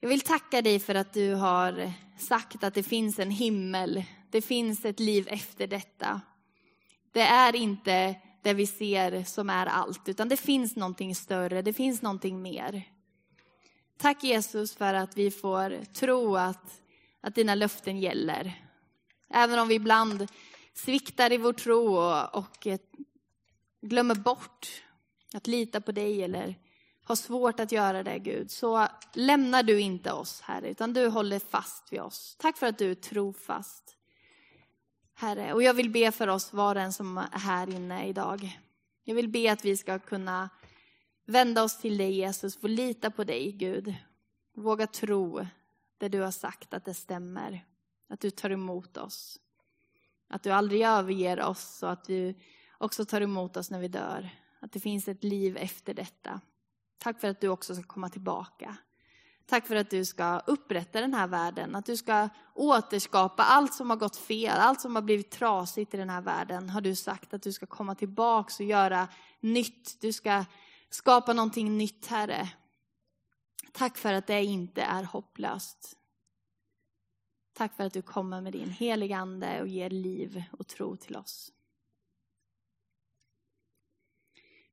Jag 0.00 0.08
vill 0.08 0.20
tacka 0.20 0.62
dig 0.62 0.78
för 0.78 0.94
att 0.94 1.12
du 1.12 1.34
har 1.34 1.92
sagt 2.18 2.64
att 2.64 2.74
det 2.74 2.82
finns 2.82 3.18
en 3.18 3.30
himmel, 3.30 4.04
det 4.30 4.42
finns 4.42 4.84
ett 4.84 5.00
liv 5.00 5.28
efter 5.30 5.66
detta. 5.66 6.20
Det 7.12 7.20
är 7.20 7.56
inte 7.56 8.14
det 8.42 8.54
vi 8.54 8.66
ser 8.66 9.24
som 9.24 9.50
är 9.50 9.66
allt, 9.66 10.08
utan 10.08 10.28
det 10.28 10.36
finns 10.36 10.76
någonting 10.76 11.14
större, 11.14 11.62
det 11.62 11.72
finns 11.72 12.02
någonting 12.02 12.42
mer. 12.42 12.82
Tack 13.98 14.24
Jesus 14.24 14.76
för 14.76 14.94
att 14.94 15.16
vi 15.16 15.30
får 15.30 15.84
tro 15.84 16.36
att, 16.36 16.80
att 17.20 17.34
dina 17.34 17.54
löften 17.54 18.00
gäller. 18.00 18.64
Även 19.30 19.58
om 19.58 19.68
vi 19.68 19.74
ibland 19.74 20.28
sviktar 20.74 21.32
i 21.32 21.36
vår 21.36 21.52
tro 21.52 21.96
och, 21.96 22.34
och 22.34 22.66
eh, 22.66 22.78
glömmer 23.80 24.14
bort 24.14 24.82
att 25.34 25.46
lita 25.46 25.80
på 25.80 25.92
dig 25.92 26.22
eller 26.22 26.54
har 27.04 27.16
svårt 27.16 27.60
att 27.60 27.72
göra 27.72 28.02
det, 28.02 28.18
Gud, 28.18 28.50
så 28.50 28.88
lämnar 29.12 29.62
du 29.62 29.80
inte 29.80 30.12
oss, 30.12 30.40
Herre, 30.40 30.70
utan 30.70 30.92
du 30.92 31.08
håller 31.08 31.38
fast 31.38 31.92
vid 31.92 32.00
oss. 32.00 32.36
Tack 32.38 32.56
för 32.56 32.66
att 32.66 32.78
du 32.78 32.90
är 32.90 32.94
trofast, 32.94 33.96
Herre. 35.14 35.52
Och 35.52 35.62
jag 35.62 35.74
vill 35.74 35.90
be 35.90 36.12
för 36.12 36.28
oss, 36.28 36.52
var 36.52 36.74
och 36.74 36.82
en 36.82 36.92
som 36.92 37.18
är 37.18 37.38
här 37.38 37.70
inne 37.70 38.06
idag. 38.06 38.60
Jag 39.04 39.14
vill 39.14 39.28
be 39.28 39.52
att 39.52 39.64
vi 39.64 39.76
ska 39.76 39.98
kunna 39.98 40.50
vända 41.26 41.62
oss 41.62 41.78
till 41.78 41.98
dig, 41.98 42.12
Jesus, 42.12 42.56
få 42.56 42.68
lita 42.68 43.10
på 43.10 43.24
dig, 43.24 43.52
Gud. 43.52 43.94
Våga 44.54 44.86
tro 44.86 45.46
det 45.98 46.08
du 46.08 46.20
har 46.20 46.30
sagt, 46.30 46.74
att 46.74 46.84
det 46.84 46.94
stämmer. 46.94 47.64
Att 48.08 48.20
du 48.20 48.30
tar 48.30 48.50
emot 48.50 48.96
oss. 48.96 49.38
Att 50.32 50.42
du 50.42 50.50
aldrig 50.50 50.82
överger 50.82 51.42
oss 51.42 51.82
och 51.82 51.92
att 51.92 52.04
du 52.04 52.34
också 52.78 53.04
tar 53.04 53.20
emot 53.20 53.56
oss 53.56 53.70
när 53.70 53.80
vi 53.80 53.88
dör. 53.88 54.30
Att 54.60 54.72
det 54.72 54.80
finns 54.80 55.08
ett 55.08 55.24
liv 55.24 55.56
efter 55.56 55.94
detta. 55.94 56.40
Tack 56.98 57.20
för 57.20 57.28
att 57.28 57.40
du 57.40 57.48
också 57.48 57.74
ska 57.74 57.84
komma 57.84 58.08
tillbaka. 58.08 58.76
Tack 59.46 59.66
för 59.66 59.76
att 59.76 59.90
du 59.90 60.04
ska 60.04 60.38
upprätta 60.38 61.00
den 61.00 61.14
här 61.14 61.26
världen, 61.26 61.74
att 61.74 61.86
du 61.86 61.96
ska 61.96 62.28
återskapa 62.54 63.42
allt 63.42 63.74
som 63.74 63.90
har 63.90 63.96
gått 63.96 64.16
fel, 64.16 64.58
allt 64.58 64.80
som 64.80 64.94
har 64.94 65.02
blivit 65.02 65.30
trasigt 65.30 65.94
i 65.94 65.96
den 65.96 66.10
här 66.10 66.20
världen. 66.20 66.70
Har 66.70 66.80
du 66.80 66.94
sagt 66.94 67.34
att 67.34 67.42
du 67.42 67.52
ska 67.52 67.66
komma 67.66 67.94
tillbaka 67.94 68.54
och 68.58 68.68
göra 68.68 69.08
nytt. 69.40 70.00
Du 70.00 70.12
ska 70.12 70.44
skapa 70.90 71.32
någonting 71.32 71.78
nytt, 71.78 72.06
Herre. 72.06 72.48
Tack 73.72 73.98
för 73.98 74.12
att 74.12 74.26
det 74.26 74.44
inte 74.44 74.82
är 74.82 75.02
hopplöst. 75.02 75.96
Tack 77.52 77.76
för 77.76 77.84
att 77.84 77.92
du 77.92 78.02
kommer 78.02 78.40
med 78.40 78.52
din 78.52 78.70
heliga 78.70 79.16
Ande 79.16 79.60
och 79.60 79.68
ger 79.68 79.90
liv 79.90 80.42
och 80.52 80.66
tro 80.66 80.96
till 80.96 81.16
oss. 81.16 81.52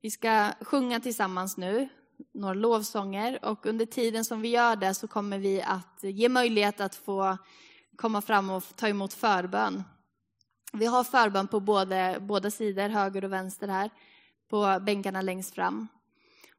Vi 0.01 0.11
ska 0.11 0.51
sjunga 0.61 0.99
tillsammans 0.99 1.57
nu, 1.57 1.89
några 2.31 2.53
lovsånger 2.53 3.45
och 3.45 3.65
under 3.65 3.85
tiden 3.85 4.25
som 4.25 4.41
vi 4.41 4.49
gör 4.49 4.75
det 4.75 4.93
så 4.93 5.07
kommer 5.07 5.39
vi 5.39 5.61
att 5.61 5.99
ge 6.01 6.29
möjlighet 6.29 6.79
att 6.81 6.95
få 6.95 7.37
komma 7.95 8.21
fram 8.21 8.49
och 8.49 8.63
ta 8.75 8.87
emot 8.87 9.13
förbön. 9.13 9.83
Vi 10.73 10.85
har 10.85 11.03
förbön 11.03 11.47
på 11.47 11.59
både, 11.59 12.17
båda 12.21 12.51
sidor, 12.51 12.89
höger 12.89 13.23
och 13.23 13.33
vänster 13.33 13.67
här, 13.67 13.89
på 14.49 14.79
bänkarna 14.81 15.21
längst 15.21 15.55
fram. 15.55 15.87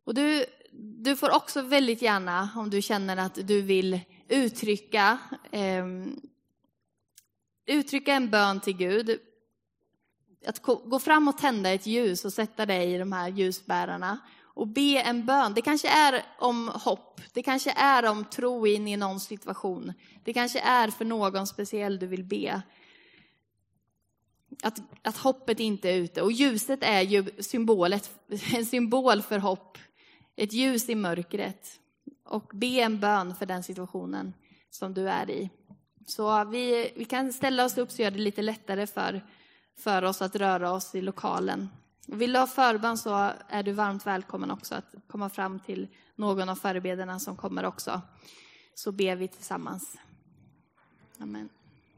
Och 0.04 0.14
du, 0.14 0.44
du 0.72 1.16
får 1.16 1.36
också 1.36 1.62
väldigt 1.62 2.02
gärna, 2.02 2.48
om 2.56 2.70
du 2.70 2.82
känner 2.82 3.16
att 3.16 3.34
du 3.34 3.62
vill 3.62 4.00
uttrycka, 4.30 5.18
eh, 5.50 5.86
uttrycka 7.66 8.12
en 8.12 8.30
bön 8.30 8.60
till 8.60 8.76
Gud, 8.76 9.20
att 10.46 10.62
gå 10.62 10.98
fram 10.98 11.28
och 11.28 11.38
tända 11.38 11.70
ett 11.70 11.86
ljus 11.86 12.24
och 12.24 12.32
sätta 12.32 12.66
dig 12.66 12.94
i 12.94 12.98
de 12.98 13.12
här 13.12 13.28
ljusbärarna 13.28 14.18
och 14.42 14.68
be 14.68 15.00
en 15.00 15.26
bön. 15.26 15.54
Det 15.54 15.62
kanske 15.62 15.88
är 15.88 16.22
om 16.38 16.68
hopp, 16.68 17.20
det 17.32 17.42
kanske 17.42 17.70
är 17.70 18.04
om 18.04 18.24
tro 18.24 18.66
in 18.66 18.88
i 18.88 18.96
någon 18.96 19.20
situation. 19.20 19.92
Det 20.24 20.32
kanske 20.32 20.60
är 20.60 20.88
för 20.88 21.04
någon 21.04 21.46
speciell 21.46 21.98
du 21.98 22.06
vill 22.06 22.24
be. 22.24 22.62
Att, 24.62 24.78
att 25.02 25.16
hoppet 25.16 25.60
inte 25.60 25.90
är 25.90 25.96
ute. 25.96 26.22
Och 26.22 26.32
ljuset 26.32 26.82
är 26.82 27.00
ju 27.00 27.24
symbolet, 27.38 28.10
en 28.54 28.66
symbol 28.66 29.22
för 29.22 29.38
hopp. 29.38 29.78
Ett 30.36 30.52
ljus 30.52 30.88
i 30.88 30.94
mörkret. 30.94 31.79
Och 32.30 32.50
be 32.54 32.66
en 32.66 33.00
bön 33.00 33.34
för 33.34 33.46
den 33.46 33.62
situationen 33.62 34.34
som 34.70 34.94
du 34.94 35.08
är 35.08 35.30
i. 35.30 35.50
Så 36.06 36.44
vi, 36.44 36.92
vi 36.96 37.04
kan 37.04 37.32
ställa 37.32 37.64
oss 37.64 37.78
upp 37.78 37.90
så 37.90 38.02
gör 38.02 38.10
det 38.10 38.18
lite 38.18 38.42
lättare 38.42 38.86
för 38.86 39.22
för 39.80 40.04
oss 40.04 40.22
att 40.22 40.36
röra 40.36 40.72
oss 40.72 40.94
i 40.94 41.02
lokalen. 41.02 41.68
Vill 42.06 42.32
du 42.32 42.38
ha 42.38 42.46
förbön 42.46 42.98
så 42.98 43.32
är 43.48 43.62
du 43.62 43.72
varmt 43.72 44.06
välkommen 44.06 44.50
också 44.50 44.74
att 44.74 44.94
komma 45.08 45.30
fram 45.30 45.60
till 45.60 45.88
någon 46.16 46.48
av 46.48 46.56
förebederna 46.56 47.18
som 47.18 47.36
kommer 47.36 47.64
också. 47.64 48.00
Så 48.74 48.92
ber 48.92 49.16
vi 49.16 49.28
tillsammans. 49.28 49.98
Amen. 51.18 51.48